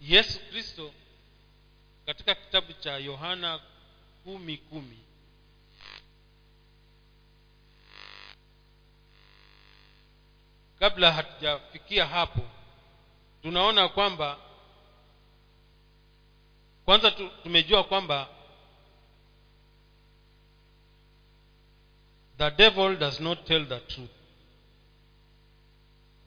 yesu 0.00 0.40
kristo 0.40 0.92
katika 2.06 2.34
kitabu 2.34 2.72
cha 2.72 2.96
yohana 2.98 3.60
kumi 4.24 4.56
kumi 4.58 4.98
kabla 10.84 11.12
hatujafikia 11.12 12.06
hapo 12.06 12.40
tunaona 13.42 13.88
kwamba 13.88 14.38
kwanza 16.84 17.10
tumejua 17.42 17.84
kwamba 17.84 18.28
the 22.38 22.50
devil 22.50 22.96
does 22.96 23.20
not 23.20 23.44
tell 23.44 23.66
the 23.68 23.80
truth. 23.80 24.10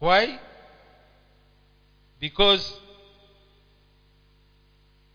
Why? 0.02 0.40
Because 2.20 2.74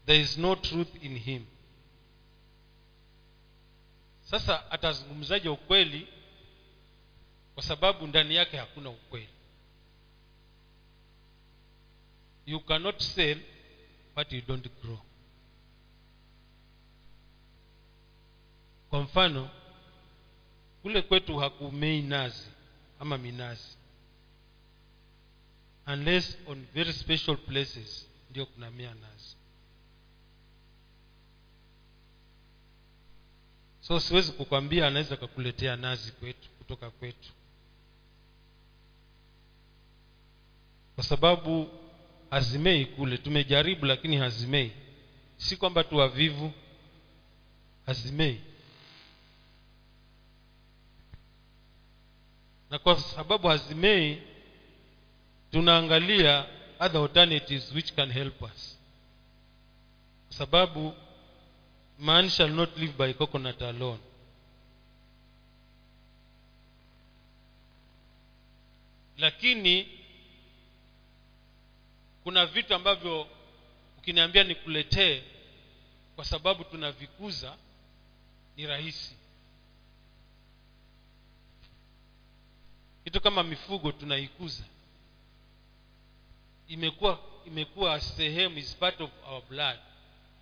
there 0.06 0.20
is 0.20 0.38
no 0.38 0.56
truth 0.56 1.04
in 1.04 1.18
him. 1.18 1.46
Sasa 4.22 4.70
atazungumzaje 4.70 5.48
ukweli 5.48 6.08
kwa 7.54 7.62
sababu 7.62 8.06
ndani 8.06 8.34
yake 8.34 8.56
hakuna 8.56 8.90
ukweli. 8.90 9.28
You 12.46 12.60
cannot 12.60 13.00
sell 13.00 13.40
but 14.16 14.32
you 14.32 14.40
don't 14.40 14.68
grow. 14.82 14.98
Kwa 18.90 19.02
mfano 19.02 19.50
kule 20.82 21.02
kwetu 21.02 21.36
hakumei 21.38 22.02
nazi 22.02 22.46
ama 23.00 23.18
minazi. 23.18 23.76
Unless 25.86 26.38
on 26.46 26.66
very 26.74 26.92
special 26.92 27.36
places 27.36 28.08
ndio 28.30 28.46
kunamea 28.46 28.94
nazi. 28.94 29.36
So 33.80 34.00
siwezi 34.00 34.32
kukwambia 34.32 34.86
anaweza 34.86 35.16
kakuletea 35.16 35.76
nazi 35.76 36.12
kwetu 36.12 36.50
kutoka 36.58 36.90
kwetu 36.90 37.32
kwa 40.94 41.04
sababu 41.04 41.68
hazimei 42.30 42.84
kule. 42.86 43.18
Tumejaribu 43.18 43.86
lakini 43.86 44.16
hazimei. 44.16 44.72
Si 45.36 45.56
kwamba 45.56 45.84
tu 45.84 45.96
wavivu 45.96 46.52
hazimei. 47.86 48.40
Na 52.70 52.78
kwa 52.78 53.00
sababu 53.00 53.48
hazimei 53.48 54.22
tunaangalia 55.50 56.46
other 56.80 57.00
alternatives 57.00 57.72
which 57.74 57.92
can 57.92 58.12
help 58.12 58.42
us. 58.42 58.78
Kwa 60.28 60.36
sababu 60.36 60.94
man 61.98 62.28
shall 62.30 62.50
not 62.50 62.76
live 62.78 62.92
by 63.06 63.12
coconut 63.12 63.62
alone. 63.62 63.98
Lakini 69.18 69.88
kuna 72.24 72.46
vitu 72.46 72.74
ambavyo 72.74 73.26
ukiniambia 73.98 74.44
nikuletee 74.44 75.22
kwa 76.16 76.24
sababu 76.24 76.64
tunavikuza 76.64 77.56
ni 78.56 78.66
rahisi. 78.66 79.16
Kitu 83.04 83.20
kama 83.20 83.42
mifugo 83.42 83.92
tunaikuza. 83.92 84.64
Imekuwa 86.68 87.20
imekuwa 87.46 88.00
sehemu 88.00 88.58
is 88.58 88.76
part 88.76 89.00
of 89.00 89.10
our 89.28 89.42
blood 89.48 89.78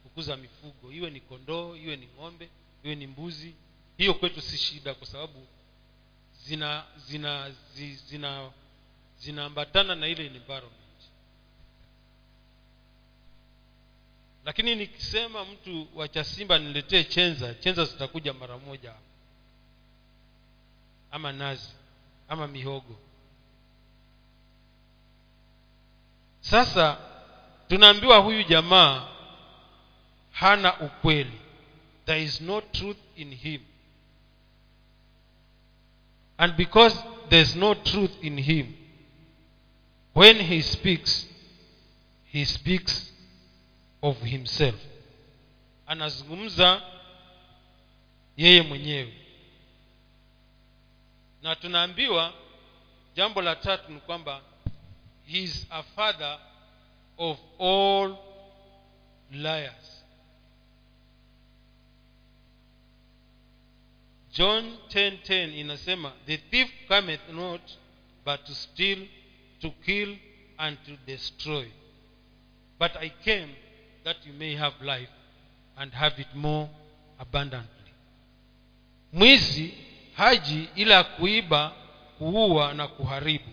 kukuza 0.02 0.36
mifugo. 0.36 0.92
Iwe 0.92 1.10
ni 1.10 1.20
kondoo 1.20 1.76
iwe 1.76 1.96
ni 1.96 2.06
ng'ombe 2.06 2.48
iwe 2.84 2.94
ni 2.94 3.06
mbuzi. 3.06 3.54
Hiyo 3.96 4.14
kwetu 4.14 4.40
si 4.40 4.58
shida 4.58 4.94
kwa 4.94 5.06
sababu 5.06 5.46
zina 6.44 6.84
zina 6.96 7.50
zinaambatana 7.74 8.06
zina 8.08 8.50
zinaambatana 9.18 9.94
na 9.94 10.08
ile 10.08 10.26
environment 10.26 10.79
lakini 14.44 14.74
nikisema 14.74 15.44
mtu 15.44 15.88
wa 15.94 16.08
chasimba 16.08 16.58
niletee 16.58 17.04
chenza 17.04 17.54
chenza 17.54 17.84
zitakuja 17.84 18.32
mara 18.32 18.58
moja. 18.58 18.94
Ama 21.10 21.32
nazi 21.32 21.68
ama 22.28 22.46
mihogo. 22.48 22.98
Sasa 26.40 26.98
tunaambiwa 27.68 28.18
huyu 28.18 28.42
jamaa 28.42 29.08
hana 30.32 30.80
ukweli. 30.80 31.40
There 32.06 32.22
is 32.22 32.40
no 32.40 32.60
truth 32.60 32.98
in 33.16 33.34
him. 33.34 33.60
And 36.38 36.54
because 36.56 36.96
there 37.28 37.42
is 37.42 37.56
no 37.56 37.74
truth 37.74 38.24
in 38.24 38.40
him 38.40 38.72
when 40.14 40.42
he 40.42 40.62
speaks 40.62 41.26
he 42.32 42.44
speaks 42.44 43.09
of 44.02 44.22
himself. 44.22 44.74
Anazungumza 45.86 46.82
yeye 48.36 48.62
mwenyewe. 48.62 49.14
Na 51.42 51.56
tunaambiwa 51.56 52.32
jambo 53.16 53.42
la 53.42 53.56
tatu 53.56 53.92
ni 53.92 54.00
kwamba 54.00 54.42
he 55.26 55.42
is 55.42 55.66
a 55.70 55.82
father 55.82 56.38
of 57.18 57.38
all 57.60 58.16
liars. 59.30 60.04
John 64.32 64.76
10:10 64.88 65.58
inasema 65.58 66.12
the 66.26 66.36
thief 66.36 66.70
cometh 66.88 67.28
not 67.28 67.60
but 68.24 68.44
to 68.44 68.54
steal 68.54 69.06
to 69.60 69.70
kill 69.70 70.16
and 70.56 70.78
to 70.84 70.96
destroy. 71.06 71.66
But 72.78 72.96
i 72.96 73.08
came 73.10 73.54
that 74.04 74.26
you 74.26 74.32
may 74.32 74.56
have 74.56 74.74
life 74.84 75.10
and 75.76 75.92
have 75.92 76.22
it 76.22 76.28
more 76.34 76.68
abundantly 77.18 77.92
mwizi 79.12 79.74
haji 80.16 80.68
ila 80.74 81.04
kuiba 81.04 81.72
kuua 82.18 82.74
na 82.74 82.88
kuharibu 82.88 83.44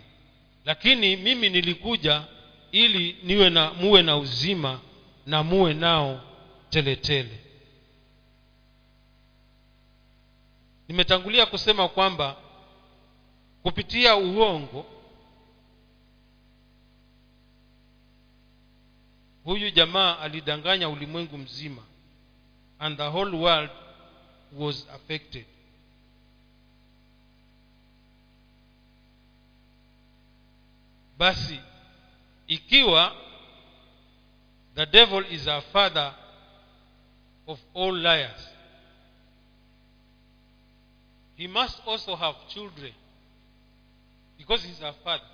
lakini 0.65 1.15
mimi 1.15 1.49
nilikuja 1.49 2.23
ili 2.71 3.17
niwe 3.23 3.49
na 3.49 3.73
muwe 3.73 4.01
na 4.01 4.17
uzima 4.17 4.79
na 5.25 5.43
muwe 5.43 5.73
nao 5.73 6.21
teletele 6.69 7.23
tele. 7.23 7.39
nimetangulia 10.87 11.45
kusema 11.45 11.87
kwamba 11.89 12.35
kupitia 13.63 14.15
uongo 14.15 14.85
huyu 19.47 19.69
jamaa 19.69 20.19
alidanganya 20.19 20.89
ulimwengu 20.89 21.37
mzima 21.37 21.83
and 22.79 22.97
the 22.97 23.07
whole 23.07 23.37
world 23.37 23.69
was 24.53 24.87
affected. 24.95 25.45
Basi 31.17 31.59
ikiwa 32.47 33.15
the 34.75 34.85
devil 34.85 35.25
is 35.33 35.47
a 35.47 35.61
father 35.61 36.13
of 37.47 37.59
all 37.75 37.97
liars 38.01 38.49
he 41.37 41.47
must 41.47 41.87
also 41.87 42.15
have 42.15 42.37
children 42.47 42.93
because 44.37 44.67
he's 44.67 44.81
a 44.83 44.93
father 44.93 45.25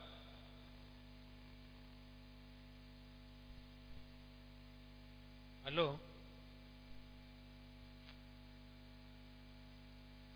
hello? 5.63 5.97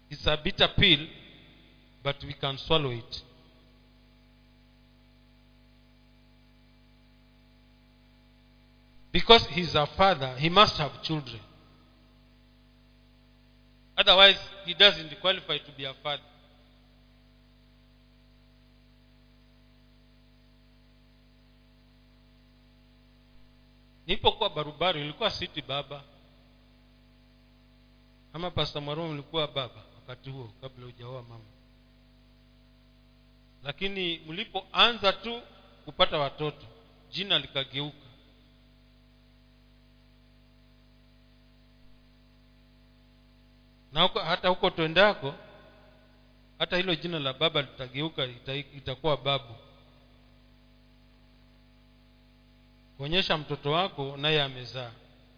It's 0.10 0.26
a 0.26 0.38
bitter 0.42 0.68
pill 0.78 1.06
but 2.04 2.24
we 2.24 2.34
can 2.34 2.58
swallow 2.58 2.92
it. 2.92 3.22
Because 9.12 9.46
he's 9.48 9.76
a 9.76 9.86
father 9.86 10.36
he 10.38 10.50
must 10.50 10.78
have 10.78 11.02
children. 11.04 11.40
Otherwise 13.98 14.38
he 14.66 14.74
doesn't 14.74 15.20
qualify 15.20 15.58
to 15.58 15.72
be 15.76 15.84
a 15.84 15.94
father 16.04 16.22
nilipokuwa 24.08 24.50
barubaru 24.50 25.00
ilikuwa 25.00 25.32
siti 25.32 25.62
baba. 25.62 26.04
Ama 28.34 28.52
pasta 28.52 28.82
mwarumu 28.82 29.12
ulikuwa 29.12 29.48
baba 29.48 29.84
wakati 29.96 30.30
huo 30.30 30.52
kabla 30.62 30.86
hujaoa 30.86 31.22
mama. 31.24 31.44
Lakini 33.64 34.20
mlipoanza 34.28 35.14
tu 35.14 35.42
kupata 35.86 36.18
watoto 36.18 36.66
jina 37.12 37.40
likageuka. 37.40 38.08
Na 43.92 44.02
huko, 44.04 44.20
hata 44.20 44.48
huko 44.50 44.70
twendako 44.70 45.34
hata 46.60 46.78
hilo 46.78 46.96
jina 46.96 47.20
la 47.20 47.34
baba 47.34 47.62
litageuka 47.62 48.26
ita, 48.26 48.56
itakuwa 48.56 49.18
babu 49.18 49.56
kuonyesha 52.98 53.38
mtoto 53.38 53.72
wako 53.72 54.18
naye 54.18 54.42
amezaa. 54.44 54.92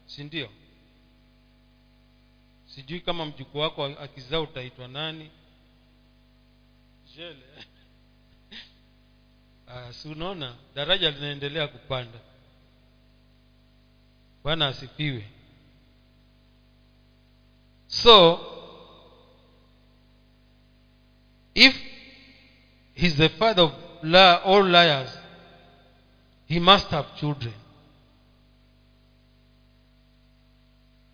Si 0.06 0.24
ndio? 0.24 0.50
Sijui 2.66 3.00
kama 3.00 3.26
mjukuu 3.26 3.58
wako 3.60 3.86
akizaa 3.86 4.40
utaitwa 4.40 4.88
nani. 4.88 5.32
Jele. 7.16 7.46
Ah, 9.72 9.94
si 9.94 10.08
unaona? 10.08 10.56
Daraja 10.76 11.12
linaendelea 11.12 11.68
kupanda. 11.68 12.20
Bwana 14.44 14.68
asifiwe. 14.68 15.28
So 17.88 18.40
if 21.56 21.76
he's 22.96 23.16
the 23.16 23.30
father 23.30 23.64
of 23.64 23.74
all 24.46 24.68
liars 24.72 25.19
he 26.50 26.60
must 26.60 26.88
have 26.88 27.16
children. 27.16 27.54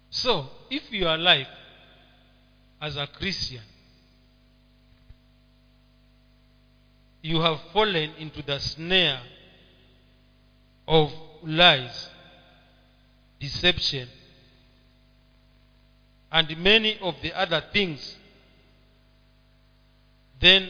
So 0.09 0.47
if 0.71 0.91
your 0.91 1.15
life 1.17 1.47
as 2.81 2.97
a 2.97 3.07
christian 3.07 3.61
you 7.21 7.41
have 7.41 7.59
fallen 7.73 8.11
into 8.19 8.41
the 8.41 8.59
snare 8.59 9.19
of 10.87 11.11
lies 11.43 12.09
deception 13.39 14.07
and 16.31 16.57
many 16.57 16.99
of 16.99 17.15
the 17.21 17.33
other 17.33 17.63
things 17.71 18.17
then 20.39 20.69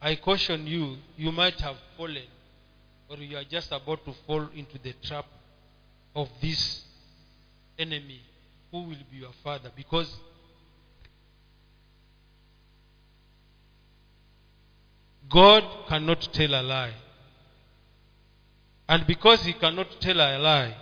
i 0.00 0.14
caution 0.16 0.66
you 0.66 0.96
you 1.16 1.32
might 1.32 1.60
have 1.60 1.76
fallen 1.96 2.26
or 3.12 3.18
you 3.18 3.36
are 3.36 3.44
just 3.44 3.70
about 3.72 4.04
to 4.06 4.12
fall 4.26 4.48
into 4.54 4.78
the 4.82 4.94
trap 5.04 5.26
of 6.16 6.28
this 6.40 6.82
enemy 7.78 8.20
who 8.70 8.84
will 8.84 9.04
be 9.10 9.18
your 9.18 9.32
father. 9.44 9.70
Because 9.76 10.16
god 15.28 15.64
cannot 15.88 16.22
tell 16.32 16.54
a 16.54 16.62
lie. 16.62 16.94
And 18.88 19.06
because 19.06 19.42
he 19.44 19.52
cannot 19.52 20.00
tell 20.00 20.16
a 20.16 20.38
lie 20.38 20.74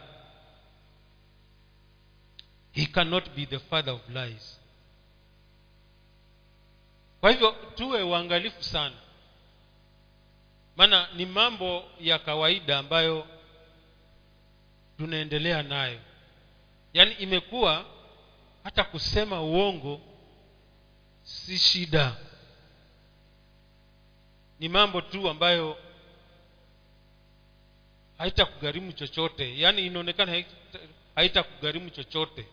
he 2.72 2.86
cannot 2.86 3.34
be 3.34 3.46
the 3.46 3.58
father 3.58 3.92
of 3.92 4.00
lies. 4.14 4.56
Kwa 7.20 7.30
hivyo 7.30 7.52
tuwe 7.74 8.02
uangalifu 8.02 8.62
sana 8.62 8.96
maana 10.80 11.08
ni 11.16 11.26
mambo 11.26 11.84
ya 12.00 12.18
kawaida 12.18 12.78
ambayo 12.78 13.26
tunaendelea 14.98 15.62
nayo. 15.62 16.00
Yaani 16.92 17.12
imekuwa 17.12 17.84
hata 18.64 18.84
kusema 18.84 19.42
uongo 19.42 20.00
si 21.22 21.58
shida. 21.58 22.16
Ni 24.60 24.68
mambo 24.68 25.00
tu 25.00 25.28
ambayo 25.28 25.76
haitakugharimu 28.18 28.92
chochote. 28.92 29.58
Yaani 29.60 29.86
inaonekana 29.86 30.44
haitakugharimu 31.14 31.90
chochote. 31.90 32.46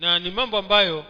Na 0.00 0.18
ni 0.18 0.30
mambo 0.30 0.58
ambayo 0.58 1.04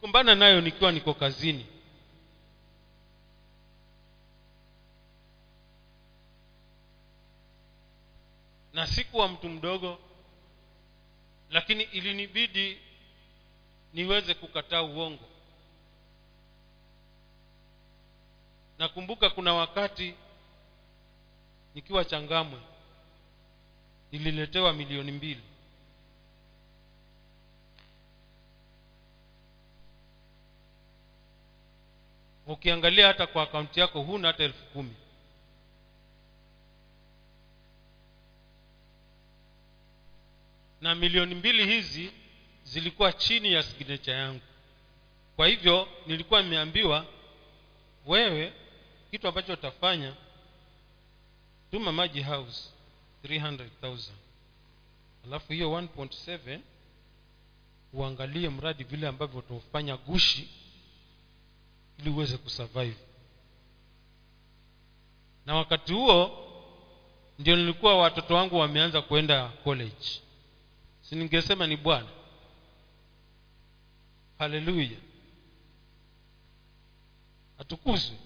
nilikumbana 0.00 0.34
nayo 0.34 0.60
nikiwa 0.60 0.92
niko 0.92 1.14
kazini. 1.14 1.66
Na 8.72 8.86
sikuwa 8.86 9.28
mtu 9.28 9.48
mdogo 9.48 9.98
lakini 11.50 11.82
ilinibidi 11.82 12.78
niweze 13.92 14.34
kukataa 14.34 14.82
uongo. 14.82 15.24
Nakumbuka 18.78 19.30
kuna 19.30 19.54
wakati 19.54 20.14
nikiwa 21.74 22.04
changamwe 22.04 22.60
nililetewa 24.12 24.72
milioni 24.72 25.12
mbili 25.12 25.49
ukiangalia 32.52 33.06
hata 33.06 33.26
kwa 33.26 33.42
akaunti 33.42 33.80
yako 33.80 34.02
huna 34.02 34.28
hata 34.28 34.44
elfu 34.44 34.64
kumi. 34.64 34.94
Na 40.80 40.94
milioni 40.94 41.34
mbili 41.34 41.66
hizi 41.66 42.10
zilikuwa 42.64 43.12
chini 43.12 43.52
ya 43.52 43.62
signecha 43.62 44.12
yangu. 44.12 44.40
Kwa 45.36 45.46
hivyo 45.48 45.88
nilikuwa 46.06 46.42
nimeambiwa 46.42 47.06
wewe 48.06 48.52
kitu 49.10 49.28
ambacho 49.28 49.52
utafanya 49.52 50.14
tuma 51.70 51.92
maji 51.92 52.22
house 52.22 52.70
300000 53.24 53.98
alafu 55.24 55.52
hiyo 55.52 55.68
1.7 55.70 56.58
uangalie 57.92 58.48
mradi 58.48 58.84
vile 58.84 59.08
ambavyo 59.08 59.38
utaufanya 59.38 59.96
gushi 59.96 60.48
ili 62.00 62.10
uweze 62.10 62.36
kusurvive. 62.36 62.96
Na 65.46 65.54
wakati 65.54 65.92
huo 65.92 66.46
ndio 67.38 67.56
nilikuwa 67.56 67.98
watoto 67.98 68.34
wangu 68.34 68.58
wameanza 68.58 69.02
kuenda 69.02 69.48
college. 69.48 70.20
Si 71.02 71.14
ningesema 71.16 71.66
ni 71.66 71.76
bwana. 71.76 72.08
Haleluya 74.38 74.98
atukuzwe. 77.58 78.16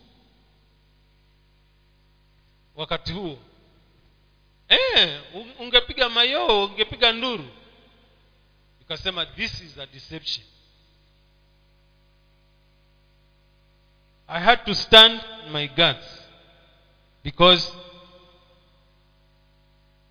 Wakati 2.75 3.13
huo. 3.13 3.39
E, 4.69 5.21
ungepiga 5.59 6.09
mayoo 6.09 6.65
ungepiga 6.65 7.13
nduru. 7.13 7.49
Ikasema 8.83 9.27
this 9.27 9.61
is 9.61 9.79
a 9.79 9.87
deception 9.87 10.47
i 14.29 14.41
had 14.41 14.65
to 14.65 14.75
stand 14.75 15.21
my 15.53 15.67
guards 15.69 16.21
because 17.23 17.73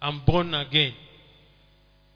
I'm 0.02 0.20
born 0.26 0.54
again. 0.54 0.94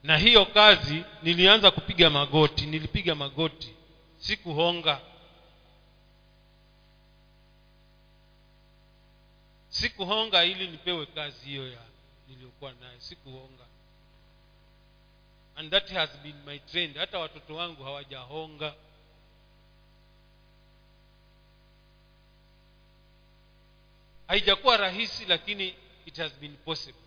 Na 0.02 0.16
hiyo 0.18 0.46
kazi 0.46 1.04
nilianza 1.22 1.70
kupiga 1.70 2.10
magoti 2.10 2.66
nilipiga 2.66 3.14
magoti. 3.14 3.74
Sikuhonga. 4.18 5.00
Sikuhonga 9.68 10.44
ili 10.44 10.66
nipewe 10.68 11.06
kazi 11.06 11.46
hiyo 11.46 11.68
ya 11.72 11.80
niliyokuwa 12.28 12.72
nayo. 12.72 13.00
Sikuhonga. 13.00 13.64
And 15.56 15.70
that 15.70 15.90
has 15.90 16.10
been 16.22 16.36
my 16.46 16.58
trend. 16.58 16.96
Hata 16.96 17.18
watoto 17.18 17.54
wangu 17.54 17.84
hawajahonga 17.84 18.74
haijakuwa 24.28 24.76
rahisi 24.76 25.24
lakini 25.24 25.74
it 26.06 26.16
has 26.16 26.34
been 26.40 26.56
possible. 26.56 27.00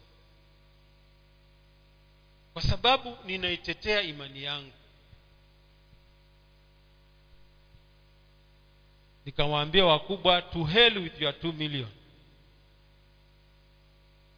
Kwa 2.53 2.61
sababu 2.61 3.17
ninaitetea 3.25 4.01
imani 4.01 4.43
yangu. 4.43 4.71
Nikawaambia 9.25 9.85
wakubwa 9.85 10.41
to 10.41 10.63
hell 10.63 10.97
with 10.97 11.21
your 11.21 11.39
two 11.39 11.53
million. 11.53 11.89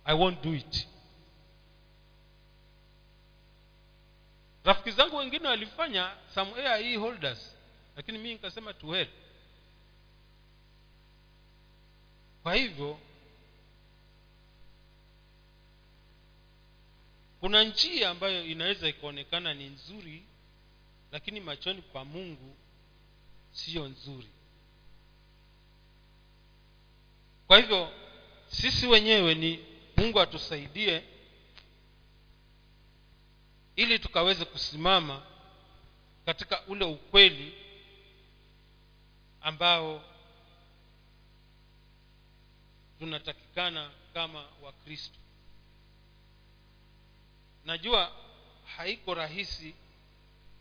I 0.05 0.13
won't 0.15 0.43
do 0.43 0.53
it. 0.53 0.87
Rafiki 4.63 4.91
zangu 4.91 5.15
wengine 5.15 5.47
walifanya 5.47 6.11
some 6.35 6.51
air 6.61 6.97
holders 6.99 7.55
lakini 7.95 8.17
mii 8.17 8.33
nikasema 8.33 8.73
to 8.73 8.91
hell 8.91 9.07
kwa 12.43 12.55
hivyo 12.55 12.99
kuna 17.39 17.63
njia 17.63 18.09
ambayo 18.09 18.45
inaweza 18.45 18.87
ikaonekana 18.89 19.53
ni 19.53 19.65
nzuri 19.65 20.23
lakini 21.11 21.39
machoni 21.39 21.81
kwa 21.81 22.05
mungu 22.05 22.55
siyo 23.51 23.87
nzuri. 23.87 24.27
Kwa 27.47 27.57
hivyo 27.57 27.89
sisi 28.47 28.87
wenyewe 28.87 29.35
ni 29.35 29.65
mungu 29.97 30.19
atusaidie 30.21 31.03
ili 33.75 33.99
tukaweze 33.99 34.45
kusimama 34.45 35.25
katika 36.25 36.61
ule 36.61 36.85
ukweli 36.85 37.53
ambao 39.41 40.03
tunatakikana 43.03 43.91
kama 44.13 44.45
wakristo. 44.61 45.17
Najua 47.65 48.11
haiko 48.77 49.13
rahisi 49.13 49.75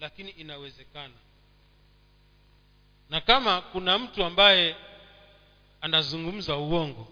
lakini 0.01 0.31
inawezekana. 0.31 1.15
Na 3.11 3.21
kama 3.21 3.61
kuna 3.61 3.99
mtu 3.99 4.25
ambaye 4.25 4.77
anazungumza 5.81 6.57
uongo 6.57 7.09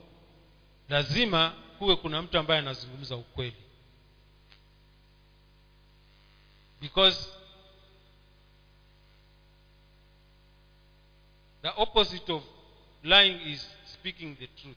lazima 0.89 1.51
kuwe 1.79 1.97
kuna 1.97 2.23
mtu 2.23 2.39
ambaye 2.39 2.61
anazungumza 2.61 3.17
ukweli. 3.17 3.57
Because 6.81 7.29
the 11.63 11.69
opposite 11.77 12.33
of 12.33 12.43
lying 13.03 13.53
is 13.53 13.71
speaking 13.93 14.37
the 14.39 14.47
truth 14.47 14.77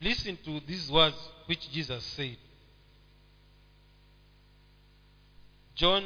listen 0.00 0.36
to 0.36 0.60
these 0.66 0.90
words 0.92 1.16
which 1.46 1.70
jesus 1.70 2.04
said. 2.04 2.36
John 5.74 6.04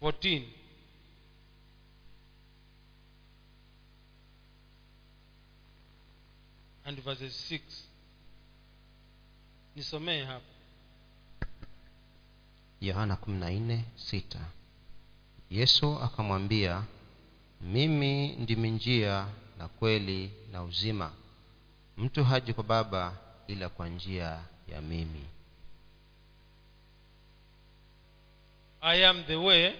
14 0.00 0.44
and 6.84 6.98
verses 7.04 7.34
6 7.48 7.60
nisomee 9.76 10.24
hapa. 10.24 10.44
Yohana 12.80 13.16
kumi 13.16 13.38
na 13.38 13.50
nne 13.50 13.84
sita. 13.96 14.40
Yesu 15.50 15.98
akamwambia 16.02 16.84
mimi 17.60 18.28
ndimi 18.28 18.70
njia 18.70 19.26
na 19.58 19.68
kweli 19.68 20.32
na 20.52 20.62
uzima 20.62 21.12
mtu 22.00 22.24
haji 22.24 22.52
kwa 22.54 22.64
baba 22.64 23.16
ila 23.46 23.68
kwa 23.68 23.88
njia 23.88 24.44
ya 24.68 24.80
mimi. 24.80 25.26
I 28.80 29.06
am 29.06 29.24
the 29.24 29.36
way 29.36 29.74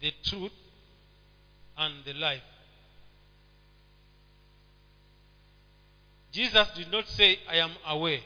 the 0.00 0.10
truth 0.10 0.52
and 1.76 2.04
the 2.04 2.12
life. 2.12 2.44
Jesus 6.32 6.68
did 6.74 6.88
not 6.92 7.06
say 7.06 7.38
i 7.48 7.60
am 7.62 7.74
away. 7.84 8.22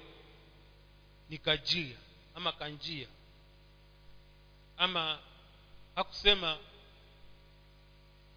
Ni 1.28 1.38
kajia 1.38 1.96
ama 2.34 2.52
kanjia. 2.52 3.08
Ama 4.76 5.18
hakusema 5.94 6.58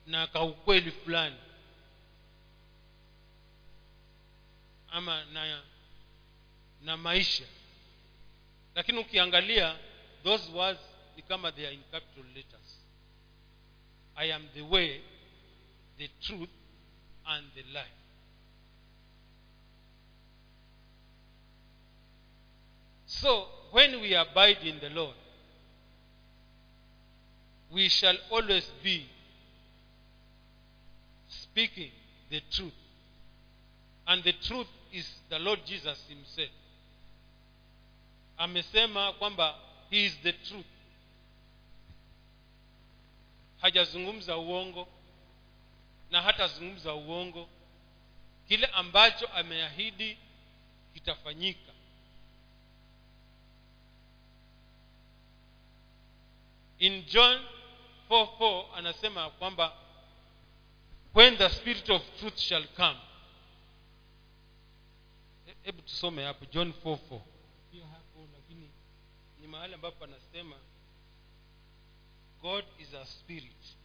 na 0.08 0.28
kaukweli 0.28 0.92
fulani 0.92 1.36
ama 4.96 5.26
na 5.26 5.62
na 6.82 6.98
maisha. 6.98 7.44
Lakini 8.76 8.98
ukiangalia 8.98 9.80
those 10.24 10.52
words 10.52 10.80
ni 11.16 11.22
kama 11.22 11.52
they 11.52 11.66
are 11.66 11.74
in 11.76 11.84
capital 11.92 12.24
letters. 12.36 12.80
I 14.16 14.32
am 14.34 14.48
the 14.54 14.62
way 14.62 15.02
the 15.98 16.08
truth 16.08 16.50
and 17.26 17.48
the 17.56 17.64
life. 17.74 18.00
So 23.06 23.48
when 23.72 24.02
we 24.02 24.16
abide 24.16 24.64
in 24.64 24.80
the 24.80 24.90
lord 24.90 25.16
we 27.72 27.90
shall 27.90 28.18
always 28.32 28.72
be 28.84 29.06
speaking 31.28 31.92
the 32.30 32.42
truth. 32.52 32.74
And 34.08 34.24
the 34.24 34.34
truth 34.34 34.68
is 34.92 35.22
the 35.30 35.40
lord 35.40 35.64
jesus 35.66 36.08
himself. 36.08 36.52
Amesema 38.38 39.14
kwamba 39.14 39.56
he 39.90 40.06
is 40.06 40.18
the 40.22 40.34
truth. 40.34 40.66
Hajazungumza 43.62 44.38
uongo 44.38 44.88
na 46.12 46.22
hatazungumza 46.22 46.94
uongo. 46.94 47.50
Kile 48.48 48.68
ambacho 48.68 49.28
ameahidi 49.28 50.18
kitafanyika. 50.94 51.72
In 56.80 57.04
john 57.06 57.42
44 58.10 58.66
anasema 58.76 59.30
kwamba 59.30 59.74
when 61.14 61.38
the 61.38 61.50
spirit 61.50 61.90
of 61.90 62.02
truth 62.20 62.38
shall 62.40 62.68
come 62.68 63.00
hebu 65.66 65.82
tusome 65.82 66.24
hapo 66.26 66.46
john 66.46 66.74
44 66.86 67.20
hiyo 67.72 67.86
hapo 67.86 68.28
lakini 68.34 68.70
ni 69.42 69.48
mahali 69.48 69.74
ambapo 69.74 70.04
anasema 70.04 70.56
god 72.42 72.66
is 72.80 72.94
a 72.94 73.06
spirit 73.06 73.78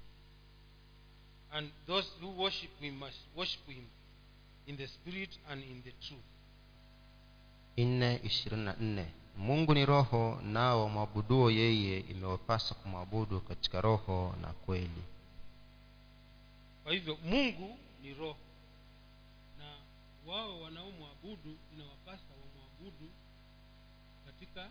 and 1.51 1.71
those 1.87 2.09
who 2.23 2.43
worship 2.43 2.81
him 2.81 2.97
must 2.99 3.19
worship 3.37 3.67
him 3.67 3.85
in 4.67 4.77
the 4.77 4.87
spirit 4.89 5.31
and 5.49 5.65
in 5.65 5.83
the 5.83 5.93
truth. 5.93 6.25
Nne 7.77 8.21
ishirini 8.25 8.65
na 8.65 8.77
nne. 8.81 9.07
Mungu 9.37 9.75
ni 9.75 9.87
roho 9.87 10.41
nao 10.43 10.89
mwabuduo 10.89 11.51
yeye 11.51 12.01
imewapasa 12.01 12.75
kumwabudu 12.75 13.41
katika 13.41 13.81
roho 13.81 14.35
na 14.41 14.53
kweli. 14.53 15.03
Kwa 16.85 16.93
hivyo 16.93 17.19
mungu 17.25 17.79
ni 18.03 18.15
roho 18.15 18.37
wao 20.27 20.61
wanaomwabudu 20.61 21.57
inawapasa 21.75 22.25
wamwabudu 22.43 23.11
katika 24.27 24.69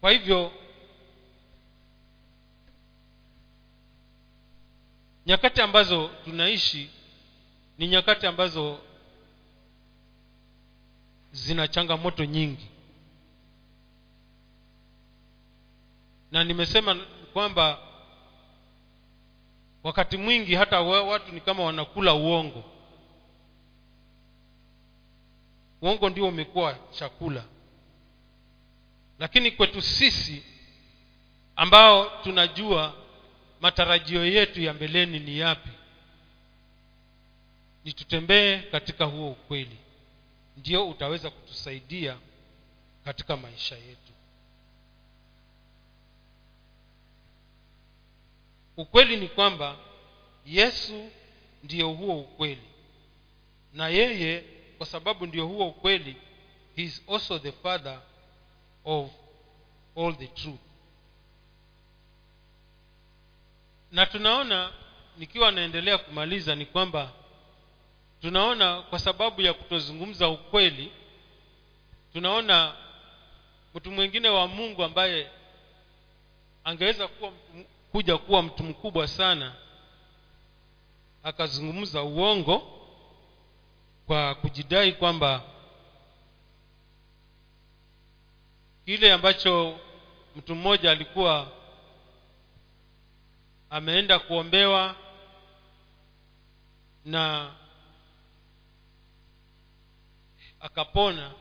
kwa 0.00 0.10
hivyo 0.12 0.52
nyakati 5.26 5.62
ambazo 5.62 6.08
tunaishi 6.24 6.90
ni 7.78 7.88
nyakati 7.88 8.26
ambazo 8.26 8.78
zina 11.32 11.68
changamoto 11.68 12.24
nyingi. 12.24 12.66
Na 16.32 16.44
nimesema 16.44 16.94
kwamba 17.32 17.78
wakati 19.82 20.16
mwingi 20.16 20.54
hata 20.54 20.80
watu 20.80 21.32
ni 21.32 21.40
kama 21.40 21.64
wanakula 21.64 22.14
uongo 22.14 22.64
uongo 25.82 26.08
ndio 26.10 26.28
umekuwa 26.28 26.78
chakula. 26.90 27.44
Lakini 29.18 29.50
kwetu 29.50 29.82
sisi 29.82 30.42
ambao 31.56 32.22
tunajua 32.22 32.94
matarajio 33.60 34.26
yetu 34.26 34.60
ya 34.60 34.74
mbeleni 34.74 35.18
ni 35.18 35.38
yapi 35.38 35.68
ni 37.84 37.92
tutembee 37.92 38.58
katika 38.58 39.04
huo 39.04 39.30
ukweli. 39.30 39.76
Ndio 40.56 40.88
utaweza 40.88 41.30
kutusaidia 41.30 42.16
katika 43.04 43.36
maisha 43.36 43.76
yetu. 43.76 44.12
Ukweli 48.76 49.16
ni 49.16 49.28
kwamba 49.28 49.76
yesu 50.46 51.10
ndiyo 51.64 51.88
huo 51.88 52.20
ukweli. 52.20 52.62
Na 53.74 53.88
yeye 53.88 54.44
kwa 54.80 54.86
sababu 54.86 55.26
ndio 55.26 55.46
huo 55.46 55.68
ukweli 55.68 56.16
he 56.76 56.82
is 56.82 57.02
also 57.08 57.38
the 57.38 57.52
father 57.52 58.00
of 58.84 59.10
all 59.96 60.16
the 60.16 60.26
truth. 60.26 60.60
Na 63.92 64.06
tunaona 64.06 64.72
nikiwa 65.18 65.50
naendelea 65.52 65.98
kumaliza 65.98 66.54
ni 66.54 66.66
kwamba 66.66 67.12
tunaona 68.20 68.82
kwa 68.82 68.98
sababu 68.98 69.40
ya 69.40 69.54
kutozungumza 69.54 70.28
ukweli 70.28 70.92
tunaona 72.12 72.74
mtu 73.74 73.90
mwingine 73.90 74.28
wa 74.28 74.48
mungu 74.48 74.84
ambaye 74.84 75.30
angeweza 76.64 77.08
kuwa 77.08 77.32
kuja 77.92 78.18
kuwa 78.18 78.42
mtu 78.42 78.62
mkubwa 78.62 79.08
sana 79.08 79.54
akazungumza 81.22 82.02
uongo 82.02 82.79
kwa 84.10 84.34
kujidai 84.34 84.92
kwamba 84.92 85.42
kile 88.84 89.12
ambacho 89.12 89.78
mtu 90.36 90.54
mmoja 90.54 90.90
alikuwa 90.90 91.52
ameenda 93.70 94.18
kuombewa 94.18 94.96
na 97.04 97.54
akapona 100.60 101.32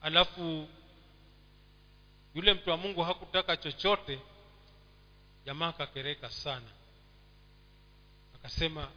alafu 0.00 0.68
yule 2.34 2.54
mtu 2.54 2.70
wa 2.70 2.76
mungu 2.76 3.02
hakutaka 3.02 3.56
chochote 3.56 4.20
jamaa 5.44 5.68
akakereka 5.68 6.30
sana. 6.30 6.70
Akasema 8.34 8.88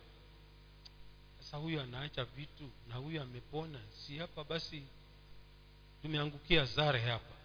sasa 1.46 1.58
huyu 1.58 1.82
anaacha 1.82 2.24
vitu 2.26 2.70
na 2.90 2.96
huyu 2.96 3.22
amepona. 3.22 3.80
Si 3.90 4.18
hapa 4.18 4.44
basi 4.44 4.84
tumeangukia 6.02 6.66
zare 6.66 7.00
hapa. 7.00 7.36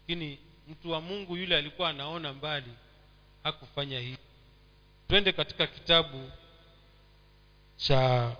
Lakini 0.00 0.38
mtu 0.68 0.90
wa 0.90 1.00
mungu 1.00 1.36
yule 1.36 1.56
alikuwa 1.56 1.88
anaona 1.90 2.32
mbali 2.32 2.72
hakufanya 3.42 4.00
hivi 4.00 4.18
twende 5.08 5.32
katika 5.32 5.66
kitabu 5.66 6.30
cha 7.76 8.36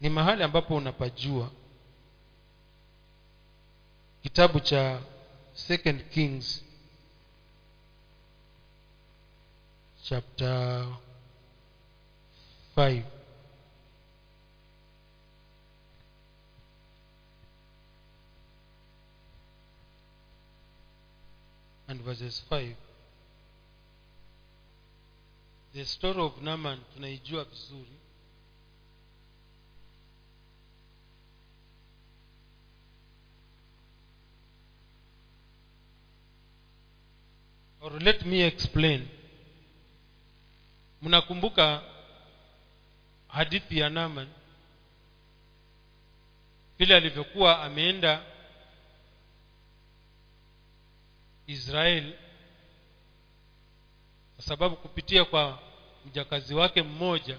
ni 0.00 0.08
mahali 0.08 0.42
ambapo 0.42 0.76
unapajua. 0.76 1.50
Kitabu 4.22 4.60
cha 4.60 5.00
second 5.54 6.08
kings 6.10 6.64
chapter 10.02 10.86
5 12.76 13.02
and 21.88 22.02
verses 22.02 22.44
5 22.50 22.76
the 25.76 25.84
story 25.84 26.20
of 26.20 26.40
naman 26.40 26.80
tunaijua 26.94 27.44
vizuri. 27.44 27.96
Or 37.80 38.02
let 38.02 38.24
me 38.26 38.46
explain. 38.46 39.08
Mnakumbuka 41.02 41.82
hadithi 43.36 43.78
ya 43.78 43.88
naman. 43.90 44.28
Vile 46.78 46.96
alivyokuwa 46.96 47.62
ameenda 47.62 48.22
israeli 51.46 52.14
kwa 54.36 54.44
sababu 54.44 54.76
kupitia 54.76 55.24
kwa 55.24 55.58
mjakazi 56.06 56.54
wake 56.54 56.82
mmoja 56.82 57.38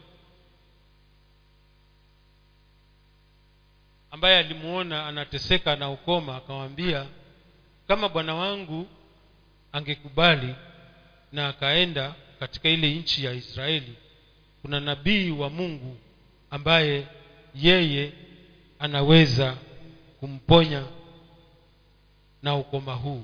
ambaye 4.11 4.37
alimuona 4.37 5.05
anateseka 5.05 5.75
na 5.75 5.89
ukoma 5.89 6.35
akamwambia 6.37 7.05
kama 7.87 8.09
bwana 8.09 8.35
wangu 8.35 8.87
angekubali 9.71 10.55
na 11.31 11.47
akaenda 11.47 12.15
katika 12.39 12.69
ile 12.69 12.95
nchi 12.95 13.25
ya 13.25 13.33
israeli 13.33 13.95
kuna 14.67 14.79
nabii 14.79 15.31
wa 15.31 15.49
mungu 15.49 15.97
ambaye 16.51 17.07
yeye 17.55 18.13
anaweza 18.79 19.55
kumponya 20.19 20.83
na 22.43 22.55
ukoma 22.55 22.93
huu. 22.93 23.23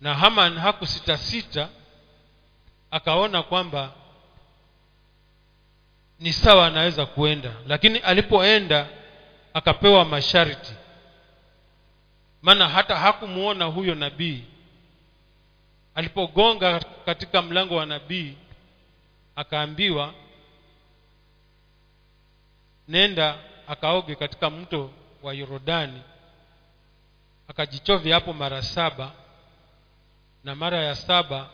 Na 0.00 0.14
haman 0.14 0.58
hakusitasita 0.58 1.68
akaona 2.90 3.42
kwamba 3.42 3.92
ni 6.20 6.32
sawa 6.32 6.66
anaweza 6.66 7.06
kuenda. 7.06 7.52
Lakini 7.66 7.98
alipoenda 7.98 8.88
akapewa 9.54 10.04
masharti. 10.04 10.72
Maana 12.42 12.68
hata 12.68 12.96
hakumuona 12.96 13.64
huyo 13.64 13.94
nabii. 13.94 14.44
Alipogonga 15.94 16.80
katika 17.06 17.42
mlango 17.42 17.76
wa 17.76 17.86
nabii 17.86 18.34
akaambiwa 19.36 20.14
nenda 22.88 23.38
akaoge 23.68 24.14
katika 24.14 24.50
mto 24.50 24.90
wa 25.22 25.34
yorodani. 25.34 26.02
Akajichovya 27.48 28.14
hapo 28.14 28.32
mara 28.32 28.62
saba 28.62 29.12
na 30.44 30.54
mara 30.54 30.84
ya 30.84 30.94
saba 30.94 31.50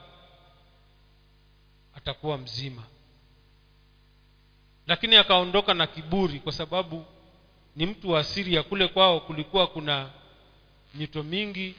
atakuwa 1.96 2.38
mzima. 2.38 2.82
Lakini 4.86 5.16
akaondoka 5.16 5.74
na 5.74 5.86
kiburi 5.86 6.40
kwa 6.40 6.52
sababu 6.52 7.04
ni 7.76 7.86
mtu 7.86 8.10
wa 8.10 8.24
siria 8.24 8.62
kule 8.62 8.88
kwao 8.88 9.20
kulikuwa 9.20 9.66
kuna 9.66 10.10
mito 10.94 11.22
mingi 11.22 11.74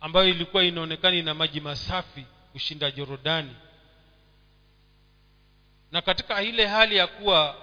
ambayo 0.00 0.28
ilikuwa 0.28 0.64
inaonekana 0.64 1.16
ina 1.16 1.34
maji 1.34 1.60
masafi 1.60 2.26
kushinda 2.56 2.90
jorodani 2.90 3.56
na 5.92 6.02
katika 6.02 6.42
ile 6.42 6.66
hali 6.66 6.96
ya 6.96 7.06
kuwa 7.06 7.56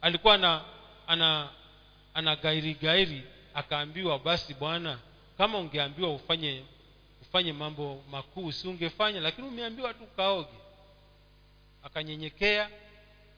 alikuwa 0.00 0.38
na 0.38 0.64
ana 1.06 1.48
ana 2.14 2.36
gairi 2.36 2.74
gairi 2.74 3.22
akaambiwa 3.54 4.18
basi 4.18 4.54
bwana 4.54 4.98
kama 5.38 5.58
ungeambiwa 5.58 6.10
ufanye 6.14 6.64
ufanye 7.22 7.52
mambo 7.52 8.04
makuu 8.10 8.52
si 8.52 8.68
ungefanya 8.68 9.20
lakini 9.20 9.48
umeambiwa 9.48 9.94
tu 9.94 10.06
kaoge. 10.16 10.58
Akanyenyekea 11.82 12.70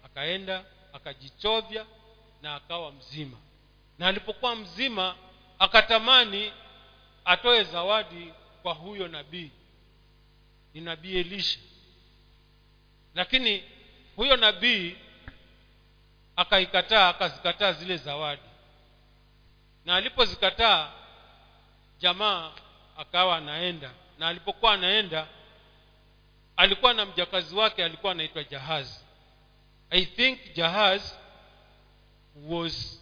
akaenda 0.05 0.65
akajichovya 0.93 1.87
na 2.43 2.55
akawa 2.55 2.93
mzima. 2.93 3.37
Na 3.99 4.09
alipokuwa 4.09 4.57
mzima 4.57 5.17
akatamani 5.59 6.53
atoe 7.25 7.65
zawadi 7.65 8.33
kwa 8.63 8.75
huyo 8.75 9.09
nabii 9.09 9.51
ni 10.75 10.81
nabii 10.81 11.17
elisha. 11.17 11.59
Lakini 13.15 13.65
huyo 14.17 14.37
nabii 14.37 14.97
akaikataa 16.37 17.09
akazikataa 17.09 17.73
zile 17.73 17.97
zawadi. 17.97 18.43
Na 19.85 19.97
alipozikataa 19.97 20.93
jamaa 22.01 22.53
akawa 22.97 23.37
anaenda. 23.37 23.91
Na 24.19 24.29
alipokuwa 24.29 24.73
anaenda 24.73 25.29
alikuwa 26.57 26.95
na 26.95 27.07
mjakazi 27.07 27.55
wake 27.55 27.85
alikuwa 27.85 28.13
anaitwa 28.13 28.45
jahaz 28.45 28.89
i 29.91 30.07
think 30.07 30.39
jahaz 30.55 31.03
was 32.47 33.01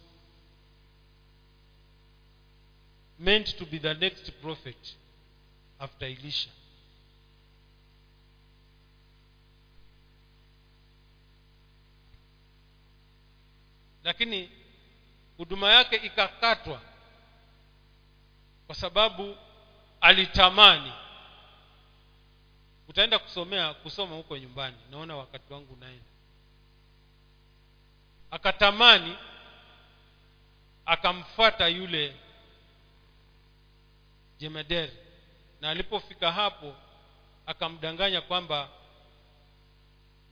meant 3.19 3.57
to 3.57 3.65
be 3.65 3.79
the 3.79 3.93
next 3.93 4.31
prophet 4.31 4.95
after 5.79 6.07
elisha 6.07 6.49
lakini 14.03 14.49
huduma 15.37 15.71
yake 15.71 15.95
ikakatwa 15.95 16.81
kwa 18.67 18.75
sababu 18.75 19.37
alitamani. 20.01 20.93
Utaenda 22.87 23.19
kusomea 23.19 23.73
kusoma 23.73 24.15
huko 24.15 24.37
nyumbani. 24.37 24.77
Naona 24.91 25.15
wakati 25.15 25.53
wangu 25.53 25.73
unaenda. 25.73 26.05
Akatamani 28.31 29.17
akamfata 30.85 31.67
yule 31.67 32.15
jemederi 34.39 34.93
na 35.61 35.69
alipofika 35.69 36.31
hapo 36.31 36.75
akamdanganya 37.45 38.21
kwamba 38.21 38.69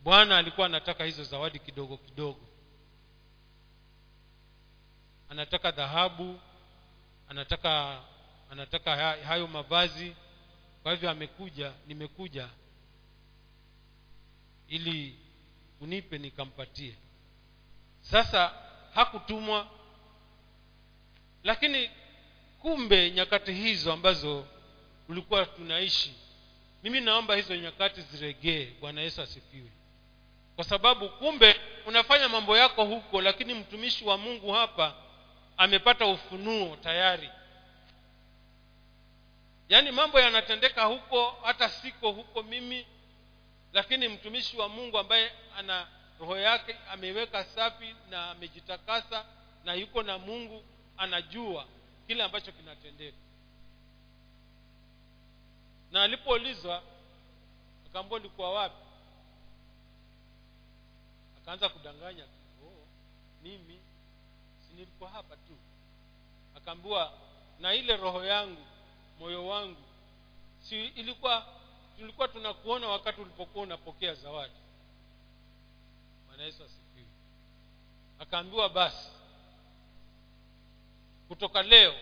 bwana 0.04 0.38
alikuwa 0.38 0.66
anataka 0.66 1.04
hizo 1.04 1.24
zawadi 1.24 1.60
kidogo 1.60 1.98
kidogo 1.98 2.49
anataka 5.30 5.72
dhahabu 5.72 6.40
anataka 7.30 8.02
anataka 8.52 8.96
hayo 9.16 9.48
mavazi. 9.48 10.16
Kwa 10.84 10.92
hivyo 10.92 11.10
amekuja 11.10 11.72
nimekuja 11.88 12.50
ili 14.68 15.16
unipe 15.82 16.18
nikampatie. 16.18 16.96
Sasa 18.02 18.54
hakutumwa 18.94 19.68
lakini 21.44 21.90
kumbe 22.62 23.12
nyakati 23.12 23.54
hizo 23.54 23.94
ambazo 23.94 24.46
ulikuwa 25.10 25.46
tunaishi 25.46 26.14
mimi 26.84 27.02
naomba 27.02 27.36
hizo 27.36 27.56
nyakati 27.56 28.02
ziregee. 28.02 28.66
Bwana 28.82 29.02
yesu 29.02 29.22
asifiwe. 29.22 29.70
Kwa 30.56 30.64
sababu 30.66 31.10
kumbe 31.10 31.56
unafanya 31.86 32.30
mambo 32.30 32.58
yako 32.58 32.86
huko 32.86 33.22
lakini 33.22 33.54
mtumishi 33.54 34.06
wa 34.06 34.18
mungu 34.18 34.52
hapa 34.52 34.96
amepata 35.60 36.06
ufunuo 36.06 36.76
tayari. 36.76 37.30
Yaani 39.70 39.92
mambo 39.92 40.20
yanatendeka 40.20 40.84
huko 40.86 41.32
hata 41.44 41.70
siko 41.70 42.12
huko 42.12 42.44
mimi 42.44 42.86
lakini 43.74 44.08
mtumishi 44.08 44.58
wa 44.58 44.70
mungu 44.70 44.98
ambaye 45.00 45.32
ana 45.58 45.88
roho 46.20 46.38
yake 46.38 46.76
ameweka 46.92 47.44
safi 47.44 47.96
na 48.10 48.32
amejitakasa 48.32 49.26
na 49.66 49.74
yuko 49.74 50.04
na 50.04 50.18
mungu 50.18 50.64
anajua 50.98 51.66
kile 52.08 52.24
ambacho 52.24 52.52
kinatendeka. 52.52 53.18
Na 55.92 56.04
alipoulizwa 56.04 56.84
akaambua 57.90 58.20
ulikuwa 58.20 58.52
wapi? 58.54 58.86
Akaanza 61.42 61.70
kudanganya 61.70 62.24
oh, 62.64 62.88
mimi 63.44 63.80
nilikuwa 64.80 65.10
hapa 65.10 65.36
tu. 65.36 65.58
Akaambiwa 66.56 67.14
na 67.60 67.74
ile 67.74 67.98
roho 67.98 68.26
yangu 68.26 68.66
moyo 69.20 69.48
wangu. 69.48 69.82
Si 70.62 70.86
ilikuwa 70.86 71.46
tulikuwa 71.98 72.28
tunakuona 72.28 72.88
wakati 72.88 73.22
ulipokuwa 73.22 73.64
unapokea 73.64 74.14
zawadi. 74.16 74.54
Bwana 76.28 76.44
yesu 76.44 76.64
asifiwe. 76.64 77.08
Akaambiwa 78.20 78.70
basi 78.70 79.10
kutoka 81.28 81.64
leo 81.64 81.94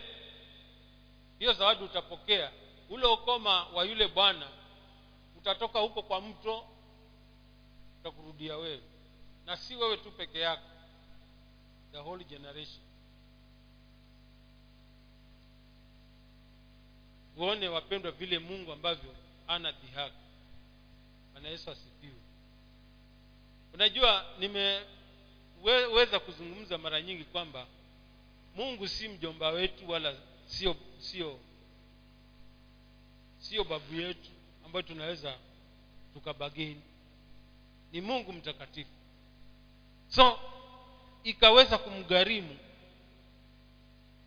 hiyo 1.38 1.52
zawadi 1.52 1.84
utapokea. 1.84 2.52
Ule 2.90 3.06
ukoma 3.06 3.64
wa 3.66 3.84
yule 3.84 4.08
bwana 4.08 4.48
utatoka 5.38 5.80
huko 5.80 6.02
kwa 6.02 6.20
mto 6.20 6.66
utakurudia 8.00 8.56
wewe. 8.56 8.82
Na 9.46 9.56
si 9.56 9.76
wewe 9.76 9.96
tu 9.96 10.10
peke 10.10 10.40
yako 10.40 10.62
the 11.92 11.98
whole 11.98 12.24
generation. 12.24 12.82
Uone 17.36 17.68
wapendwa 17.68 18.10
vile 18.12 18.38
mungu 18.38 18.72
ambavyo 18.72 19.14
ana 19.48 19.72
dhihaka 19.72 20.14
bwana 21.32 21.48
yesu 21.48 21.70
asifiwe. 21.70 22.20
Unajua 23.74 24.26
nimeweza 24.38 26.18
kuzungumza 26.20 26.78
mara 26.78 27.02
nyingi 27.02 27.24
kwamba 27.24 27.66
mungu 28.56 28.88
si 28.88 29.08
mjomba 29.08 29.48
wetu 29.48 29.90
wala 29.90 30.14
sio 30.46 30.76
sio 30.98 31.38
sio 33.38 33.64
babu 33.64 33.94
yetu 33.94 34.30
ambayo 34.64 34.82
tunaweza 34.82 35.38
tukabageni. 36.14 36.80
Ni 37.92 38.00
mungu 38.00 38.32
mtakatifu. 38.32 38.90
So 40.08 40.38
ikaweza 41.24 41.78
kumgharimu. 41.78 42.56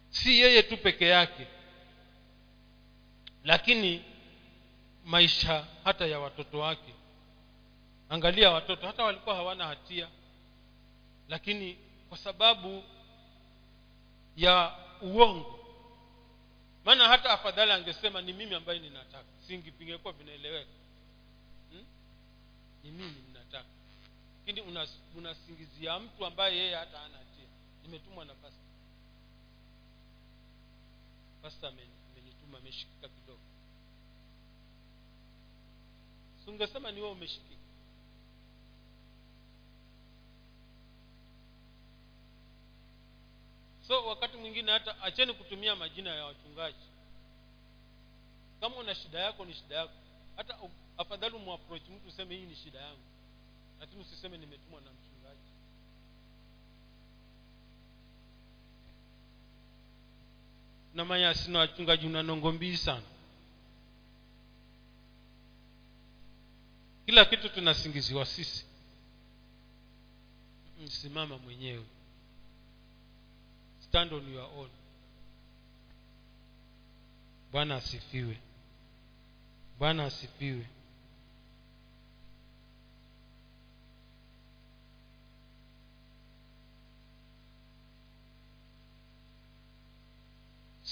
Si 0.10 0.40
yeye 0.40 0.64
tu 0.64 0.78
peke 0.78 1.08
yake. 1.08 1.48
Lakini 3.44 4.04
maisha 5.06 5.66
hata 5.84 6.06
ya 6.06 6.20
watoto 6.20 6.60
wake. 6.60 6.94
Angalia 8.10 8.52
watoto 8.52 8.88
hata 8.88 9.04
walikuwa 9.04 9.36
hawana 9.36 9.68
hatia. 9.68 10.08
Lakini 11.30 11.78
kwa 12.10 12.18
sababu 12.18 12.84
ya 14.38 14.76
uongo. 15.02 15.58
Maana 16.86 17.08
hata 17.08 17.30
afadhali 17.30 17.72
angesema 17.72 18.22
ni 18.22 18.34
mimi 18.34 18.56
ambaye 18.56 18.80
ninataka. 18.80 19.26
Singipingekuwa 19.48 20.14
vinaeleweka. 20.14 20.70
Hmm? 21.72 21.86
ni 22.84 22.92
mimi 22.92 23.16
lakini 24.52 24.72
unas- 24.72 25.00
unasingizia 25.18 26.00
mtu 26.00 26.26
ambaye 26.26 26.58
yeye 26.58 26.76
hata 26.76 26.98
hana 27.00 27.18
hatia. 27.18 27.48
Nimetumwa 27.84 28.26
na 28.26 28.34
pasta 28.36 28.60
pasta 31.42 31.68
amenituma 31.68 32.58
ameshikika 32.58 33.08
kidogo. 33.10 33.42
Si 36.44 36.50
ungesema 36.50 36.92
ni 36.92 37.02
wewe 37.02 37.12
umeshikika? 37.12 37.62
So 43.88 44.06
wakati 44.08 44.38
mwingine 44.38 44.72
hata 44.72 45.02
acheni 45.02 45.34
kutumia 45.34 45.76
majina 45.76 46.16
ya 46.16 46.26
wachungaji. 46.26 46.86
Kama 48.60 48.76
una 48.76 48.96
shida 48.96 49.20
yako 49.20 49.46
ni 49.46 49.54
shida 49.54 49.76
yako. 49.76 49.94
Hata 50.36 50.58
afadhali 50.98 51.36
umwaproach 51.36 51.82
mtu 51.90 52.08
useme 52.08 52.36
hii 52.36 52.46
ni 52.46 52.56
shida 52.56 52.80
yangu 52.80 53.02
lakini 53.82 54.02
usiseme 54.02 54.38
nimetumwa 54.38 54.82
na 54.82 54.92
mchungaji. 54.92 55.52
Na 60.94 61.06
manyasi 61.06 61.50
una 61.50 61.60
wachungaji 61.60 62.08
unanongombii 62.08 62.78
sana. 62.78 63.06
Kila 67.06 67.26
kitu 67.26 67.50
tunasingiziwa 67.50 68.26
sisi. 68.26 68.66
Msimama 70.84 71.26
simama 71.26 71.38
mwenyewe. 71.38 71.86
Stand 73.80 74.14
on 74.14 74.34
your 74.34 74.50
own. 74.58 74.70
Bwana 77.52 77.76
asifiwe. 77.76 78.38
Bwana 79.80 80.06
asifiwe 80.06 80.66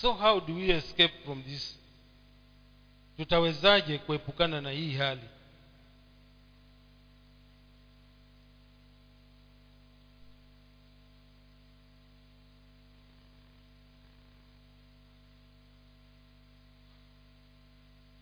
so 0.01 0.13
how 0.13 0.39
do 0.39 0.53
we 0.55 0.71
escape 0.71 1.13
from 1.25 1.43
this? 1.43 1.75
Tutawezaje 3.17 3.97
kuepukana 3.97 4.61
na 4.61 4.71
hii 4.71 4.93
hali? 4.93 5.21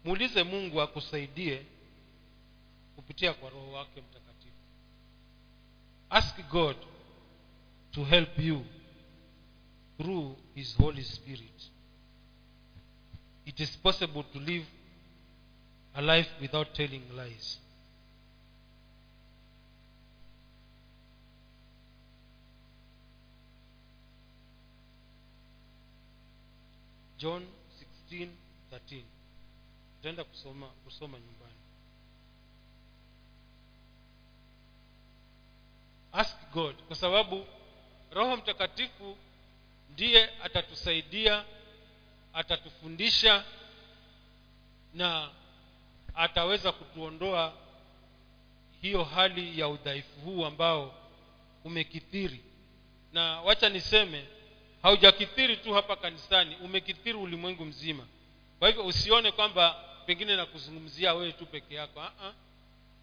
Muulize 0.06 0.44
mungu 0.44 0.82
akusaidie 0.82 1.66
kupitia 2.96 3.34
kwa 3.34 3.50
roho 3.50 3.72
wake 3.72 4.02
mtakatifu. 4.02 4.58
Ask 6.10 6.50
god 6.52 6.76
to 7.92 8.04
help 8.06 8.40
you 8.40 8.66
through 9.98 10.36
his 10.56 10.76
holy 10.78 11.04
spirit. 11.04 11.70
It 13.46 13.60
is 13.60 13.76
possible 13.78 14.24
to 14.34 14.40
live 14.40 14.66
a 15.96 16.02
life 16.02 16.28
without 16.42 16.74
telling 16.76 17.04
lies. 17.16 17.58
John 27.18 27.44
16 28.10 28.30
13 28.72 29.04
utaenda 30.00 30.24
kusoma 30.24 30.68
kusoma 30.84 31.18
nyumbani. 31.20 31.54
Ask 36.12 36.38
god 36.54 36.76
kwa 36.88 36.96
sababu 36.96 37.46
roho 38.12 38.38
mtakatifu 38.38 39.18
ndiye 39.90 40.30
atatusaidia 40.44 41.46
atatufundisha 42.34 43.44
na 44.94 45.30
ataweza 46.16 46.72
kutuondoa 46.72 47.54
hiyo 48.82 49.04
hali 49.04 49.60
ya 49.60 49.68
udhaifu 49.68 50.20
huu 50.22 50.46
ambao 50.46 50.94
umekithiri. 51.64 52.40
Na 53.14 53.42
wacha 53.42 53.70
niseme 53.70 54.26
haujakithiri 54.82 55.58
tu 55.58 55.74
hapa 55.74 55.96
kanisani 55.96 56.56
umekithiri 56.56 57.18
ulimwengu 57.18 57.66
mzima. 57.66 58.08
Kwa 58.60 58.68
hivyo 58.68 58.86
usione 58.86 59.32
kwamba 59.32 59.74
pengine 60.06 60.36
nakuzungumzia 60.36 61.14
wewe 61.14 61.32
tu 61.32 61.46
peke 61.46 61.76
yako 61.76 62.04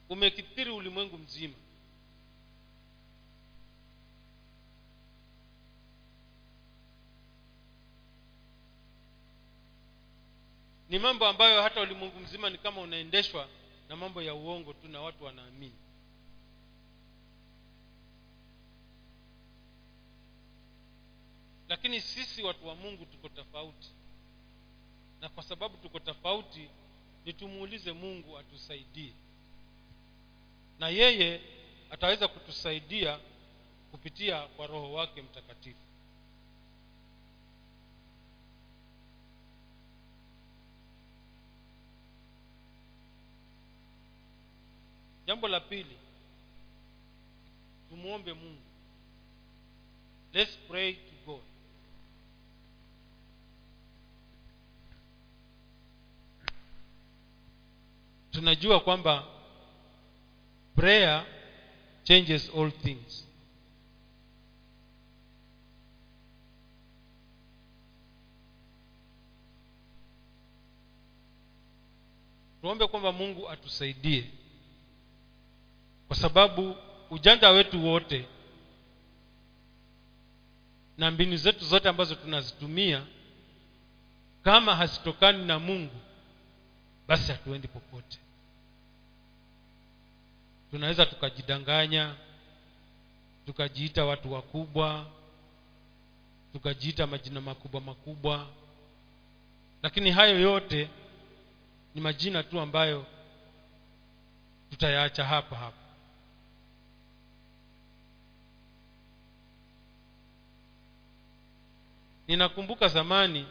umekithiri 0.08 0.70
ulimwengu 0.70 1.18
mzima 1.18 1.54
ni 10.88 10.98
mambo 10.98 11.26
ambayo 11.26 11.62
hata 11.62 11.80
ulimwengu 11.80 12.18
mzima 12.20 12.50
ni 12.50 12.58
kama 12.58 12.80
unaendeshwa 12.80 13.48
na 13.88 13.96
mambo 13.96 14.22
ya 14.22 14.34
uongo 14.34 14.72
tu 14.72 14.88
na 14.88 15.00
watu 15.00 15.24
wanaamini. 15.24 15.74
Lakini 21.68 22.00
sisi 22.00 22.42
watu 22.42 22.68
wa 22.68 22.74
mungu 22.74 23.04
tuko 23.06 23.28
tofauti. 23.28 23.90
Na 25.20 25.28
kwa 25.28 25.42
sababu 25.42 25.76
tuko 25.76 25.98
tofauti 25.98 26.68
ni 27.24 27.32
tumuulize 27.32 27.92
mungu 27.92 28.38
atusaidie. 28.38 29.12
Na 30.78 30.88
yeye 30.88 31.40
ataweza 31.90 32.28
kutusaidia 32.28 33.18
kupitia 33.90 34.42
kwa 34.46 34.66
roho 34.66 34.92
wake 34.92 35.22
mtakatifu 35.22 35.83
jambo 45.26 45.48
la 45.48 45.60
pili 45.60 45.96
tumwombe 47.88 48.32
mungu. 48.32 48.60
Let's 50.32 50.56
pray 50.68 50.92
to 50.94 51.12
god. 51.26 51.42
Tunajua 58.30 58.80
kwamba 58.80 59.24
prayer 60.76 61.26
changes 62.04 62.50
all 62.56 62.72
things. 62.72 63.24
Tuombe 72.60 72.86
kwamba 72.86 73.12
mungu 73.12 73.48
atusaidie 73.50 74.30
kwa 76.14 76.20
sababu 76.20 76.76
ujanja 77.10 77.50
wetu 77.50 77.86
wote 77.86 78.26
na 80.98 81.10
mbinu 81.10 81.36
zetu 81.36 81.64
zote 81.64 81.88
ambazo 81.88 82.14
tunazitumia 82.14 83.02
kama 84.44 84.76
hazitokani 84.76 85.44
na 85.44 85.58
mungu 85.58 85.96
basi 87.08 87.32
hatuendi 87.32 87.68
popote. 87.68 88.18
Tunaweza 90.70 91.06
tukajidanganya 91.06 92.14
tukajiita 93.46 94.04
watu 94.04 94.32
wakubwa 94.32 95.06
tukajiita 96.52 97.06
majina 97.06 97.40
makubwa 97.40 97.80
makubwa. 97.80 98.46
Lakini 99.82 100.10
hayo 100.10 100.40
yote 100.40 100.88
ni 101.94 102.00
majina 102.00 102.42
tu 102.42 102.60
ambayo 102.60 103.06
tutayaacha 104.70 105.24
hapa 105.24 105.56
hapa 105.56 105.83
ninakumbuka 112.28 112.88
zamani 112.88 113.46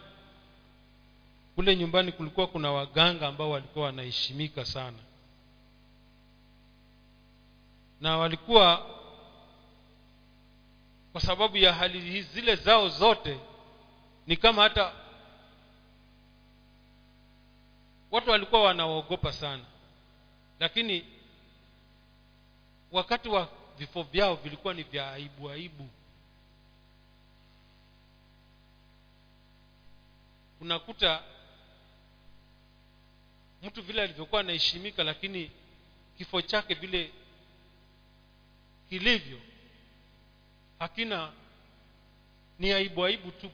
kule 1.56 1.76
nyumbani 1.76 2.12
kulikuwa 2.12 2.48
kuna 2.48 2.72
waganga 2.72 3.28
ambao 3.28 3.50
walikuwa 3.50 3.86
wanaheshimika 3.86 4.66
sana. 4.66 4.98
Na 8.02 8.18
walikuwa 8.18 8.86
kwa 11.12 11.22
sababu 11.22 11.58
ya 11.58 11.74
hali 11.74 12.22
zile 12.22 12.56
zao 12.56 12.90
zote 12.90 13.40
ni 14.28 14.38
kama 14.38 14.64
hata 14.64 14.94
watu 18.12 18.30
walikuwa 18.30 18.64
wanaogopa 18.64 19.32
sana. 19.32 19.64
Lakini 20.60 21.06
wakati 22.92 23.30
wa 23.30 23.50
vifo 23.78 24.04
vyao 24.04 24.36
vilikuwa 24.36 24.74
ni 24.74 24.84
vya 24.84 25.12
aibu 25.12 25.50
aibu 25.50 25.90
unakuta 30.64 31.24
mtu 33.64 33.82
vile 33.82 34.02
alivyokuwa 34.02 34.42
anaheshimika 34.42 35.04
lakini 35.04 35.52
kifo 36.18 36.42
chake 36.42 36.74
vile 36.74 37.12
kilivyo 38.90 39.40
hakina 40.80 41.34
ni 42.60 42.72
aibu 42.72 43.06
aibu 43.06 43.32
tu. 43.32 43.52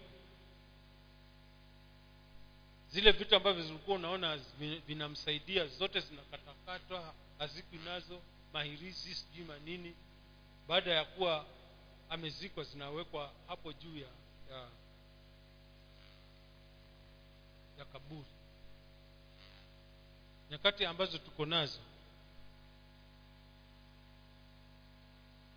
Zile 2.90 3.12
vitu 3.12 3.36
ambavyo 3.36 3.64
zilikuwa 3.64 3.98
unaona 3.98 4.40
vinamsaidia 4.88 5.68
zote 5.68 6.00
zinakatakatwa 6.00 7.14
hazikwi 7.40 7.78
nazo 7.78 8.22
mahirizi 8.54 9.16
sijui 9.16 9.46
manini 9.46 9.96
baada 10.68 10.92
ya 10.94 11.06
kuwa 11.06 11.46
amezikwa 12.10 12.64
zinawekwa 12.64 13.32
hapo 13.48 13.74
juu 13.74 13.98
ya, 13.98 14.08
ya 14.52 14.68
ya 17.80 17.86
kaburi. 17.86 18.26
Nyakati 20.52 20.86
ambazo 20.86 21.18
tuko 21.18 21.46
nazo 21.46 21.80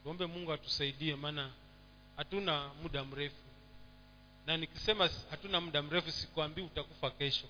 tuombe 0.03 0.27
mungu 0.27 0.53
atusaidie 0.53 1.16
maana 1.16 1.51
hatuna 2.16 2.75
muda 2.83 3.05
mrefu. 3.05 3.37
Na 4.47 4.57
nikisema 4.57 5.11
hatuna 5.31 5.61
muda 5.61 5.83
mrefu 5.83 6.11
sikuambii 6.12 6.62
utakufa 6.62 7.11
kesho. 7.11 7.47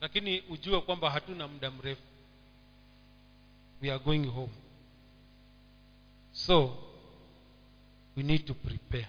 Lakini 0.00 0.40
ujue 0.40 0.80
kwamba 0.80 1.10
hatuna 1.10 1.48
muda 1.48 1.70
mrefu. 1.70 2.02
We 3.82 3.90
are 3.90 3.98
going 4.04 4.26
home. 4.26 4.52
So 6.32 6.76
we 8.16 8.22
need 8.22 8.46
to 8.46 8.54
prepare. 8.54 9.08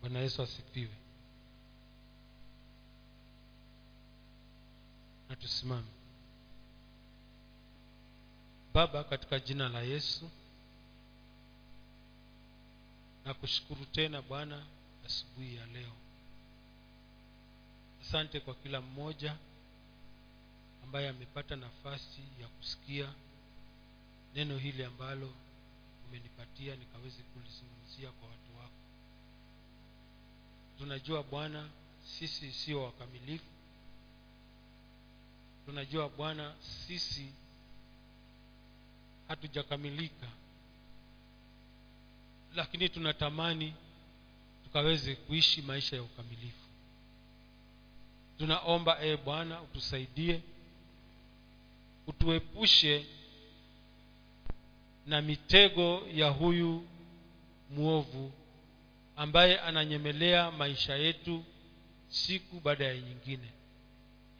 Bwana 0.00 0.18
yesu 0.18 0.42
asifiwe 0.42 1.01
na 5.32 5.36
tusimame 5.36 5.88
baba 8.74 9.04
katika 9.04 9.40
jina 9.40 9.68
la 9.68 9.80
yesu 9.82 10.30
na 13.24 13.34
kushukuru 13.34 13.84
tena 13.84 14.22
bwana 14.22 14.66
asubuhi 15.06 15.56
ya 15.56 15.66
leo. 15.66 15.92
Asante 18.02 18.40
kwa 18.40 18.54
kila 18.54 18.80
mmoja 18.80 19.36
ambaye 20.84 21.08
amepata 21.08 21.56
nafasi 21.56 22.22
ya 22.40 22.48
kusikia 22.48 23.12
neno 24.34 24.58
hili 24.58 24.84
ambalo 24.84 25.34
umenipatia 26.08 26.76
nikaweze 26.76 27.22
kulizungumzia 27.22 28.10
kwa 28.12 28.28
watu 28.28 28.56
wako. 28.58 28.80
Tunajua 30.78 31.22
bwana 31.22 31.68
sisi 32.02 32.52
sio 32.52 32.82
wakamilifu 32.84 33.51
tunajua 35.66 36.08
bwana 36.08 36.54
sisi 36.60 37.32
hatujakamilika 39.28 40.26
lakini 42.54 42.88
tunatamani 42.88 43.74
tukaweze 44.64 45.14
kuishi 45.14 45.62
maisha 45.62 45.96
ya 45.96 46.02
ukamilifu. 46.02 46.66
Tunaomba 48.38 48.98
ee 49.00 49.16
bwana 49.16 49.62
utusaidie 49.62 50.42
utuepushe 52.06 53.06
na 55.06 55.22
mitego 55.22 56.02
ya 56.14 56.28
huyu 56.28 56.86
mwovu 57.70 58.32
ambaye 59.16 59.60
ananyemelea 59.60 60.50
maisha 60.50 60.94
yetu 60.96 61.44
siku 62.08 62.60
baada 62.60 62.84
ya 62.84 62.94
nyingine 63.00 63.50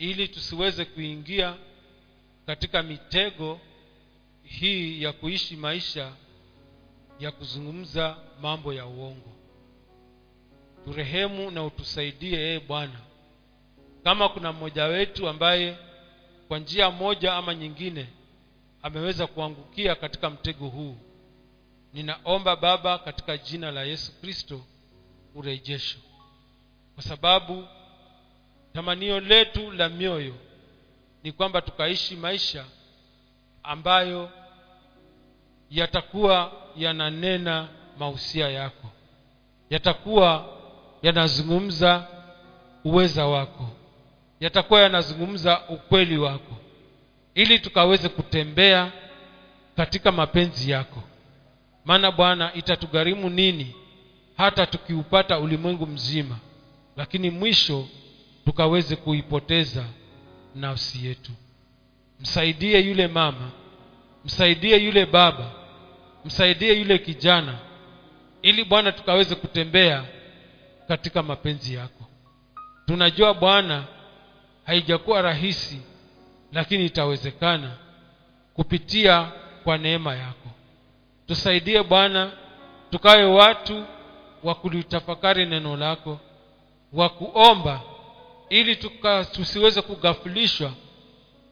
ili 0.03 0.29
tusiweze 0.29 0.85
kuingia 0.85 1.57
katika 2.47 2.83
mitego 2.83 3.61
hii 4.43 5.03
ya 5.03 5.13
kuishi 5.13 5.57
maisha 5.57 6.13
ya 7.21 7.31
kuzungumza 7.33 8.17
mambo 8.41 8.73
ya 8.73 8.87
uongo. 8.87 9.33
Turehemu 10.85 11.51
na 11.51 11.65
utusaidie 11.65 12.39
ee 12.39 12.61
bwana. 12.61 13.01
Kama 14.05 14.29
kuna 14.29 14.53
mmoja 14.53 14.85
wetu 14.85 15.29
ambaye 15.29 15.77
kwa 16.49 16.59
njia 16.59 16.91
moja 16.91 17.35
ama 17.35 17.55
nyingine 17.55 18.07
ameweza 18.83 19.27
kuangukia 19.27 19.95
katika 19.95 20.31
mtego 20.31 20.69
huu 20.69 20.97
ninaomba 21.93 22.57
baba 22.57 22.99
katika 22.99 23.39
jina 23.39 23.71
la 23.71 23.83
yesu 23.83 24.21
kristo 24.21 24.65
urejesho. 25.35 25.99
Kwa 26.95 27.03
sababu 27.05 27.65
tamanio 28.75 29.21
letu 29.21 29.71
la 29.73 29.89
mioyo 29.89 30.35
ni 31.23 31.33
kwamba 31.33 31.61
tukaishi 31.63 32.17
maisha 32.17 32.65
ambayo 33.63 34.31
yatakuwa 35.71 36.53
yananena 36.77 37.69
mahusia 37.99 38.49
yako. 38.49 38.89
Yatakuwa 39.71 40.49
yanazungumza 41.03 42.07
uweza 42.85 43.27
wako. 43.27 43.69
Yatakuwa 44.41 44.81
yanazungumza 44.81 45.61
ukweli 45.69 46.19
wako. 46.19 46.57
Ili 47.35 47.59
tukaweze 47.59 48.09
kutembea 48.09 48.93
katika 49.77 50.13
mapenzi 50.13 50.71
yako. 50.71 51.03
Maana 51.85 52.11
bwana 52.13 52.55
itatugharimu 52.55 53.31
nini 53.31 53.75
hata 54.37 54.67
tukiupata 54.67 55.39
ulimwengu 55.39 55.87
mzima. 55.87 56.39
Lakini 56.97 57.31
mwisho 57.31 57.87
tukaweze 58.45 58.97
kuipoteza 58.97 59.85
nafsi 60.55 61.07
yetu. 61.07 61.33
Msaidie 62.21 62.81
yule 62.81 63.09
mama 63.09 63.51
msaidie 64.25 64.77
yule 64.85 65.07
baba 65.07 65.51
msaidie 66.25 66.73
yule 66.79 66.99
kijana 66.99 67.59
ili 68.43 68.65
bwana 68.65 68.93
tukaweze 68.93 69.35
kutembea 69.35 70.05
katika 70.89 71.23
mapenzi 71.23 71.75
yako. 71.75 72.05
Tunajua 72.87 73.35
bwana 73.35 73.85
haijakuwa 74.67 75.23
rahisi 75.23 75.81
lakini 76.53 76.85
itawezekana 76.87 77.71
kupitia 78.55 79.29
kwa 79.65 79.79
neema 79.79 80.15
yako. 80.15 80.49
Tusaidie 81.27 81.83
bwana 81.83 82.31
tukawe 82.91 83.25
watu 83.25 83.85
wa 84.43 84.55
kulitafakari 84.55 85.47
neno 85.47 85.77
lako 85.77 86.21
wa 86.93 87.09
kuomba 87.09 87.81
ili 88.53 88.77
tuka, 88.77 89.25
tusiweze 89.25 89.83
kugafulishwa 89.83 90.73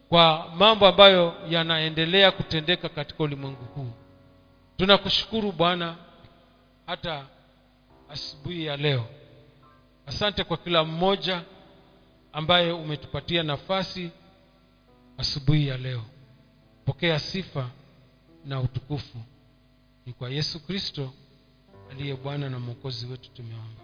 kwa 0.08 0.52
mambo 0.56 0.86
ambayo 0.86 1.34
yanaendelea 1.48 2.30
kutendeka 2.30 2.88
katika 2.88 3.24
ulimwengu 3.24 3.64
huu. 3.64 3.90
Tunakushukuru 4.76 5.52
bwana 5.52 5.96
hata 6.86 7.26
asubuhi 8.08 8.64
ya 8.64 8.76
leo. 8.76 9.06
Asante 10.06 10.44
kwa 10.44 10.56
kila 10.56 10.84
mmoja 10.84 11.42
ambaye 12.32 12.72
umetupatia 12.72 13.42
nafasi 13.42 14.10
asubuhi 15.18 15.68
ya 15.68 15.76
leo. 15.78 16.02
Pokea 16.84 17.18
sifa 17.18 17.70
na 18.44 18.60
utukufu. 18.60 19.18
Ni 20.06 20.12
kwa 20.12 20.30
yesu 20.30 20.66
kristo 20.66 21.12
aliye 21.90 22.14
bwana 22.16 22.48
na 22.50 22.58
mwokozi 22.58 23.06
wetu 23.06 23.30
tumeomba 23.30 23.79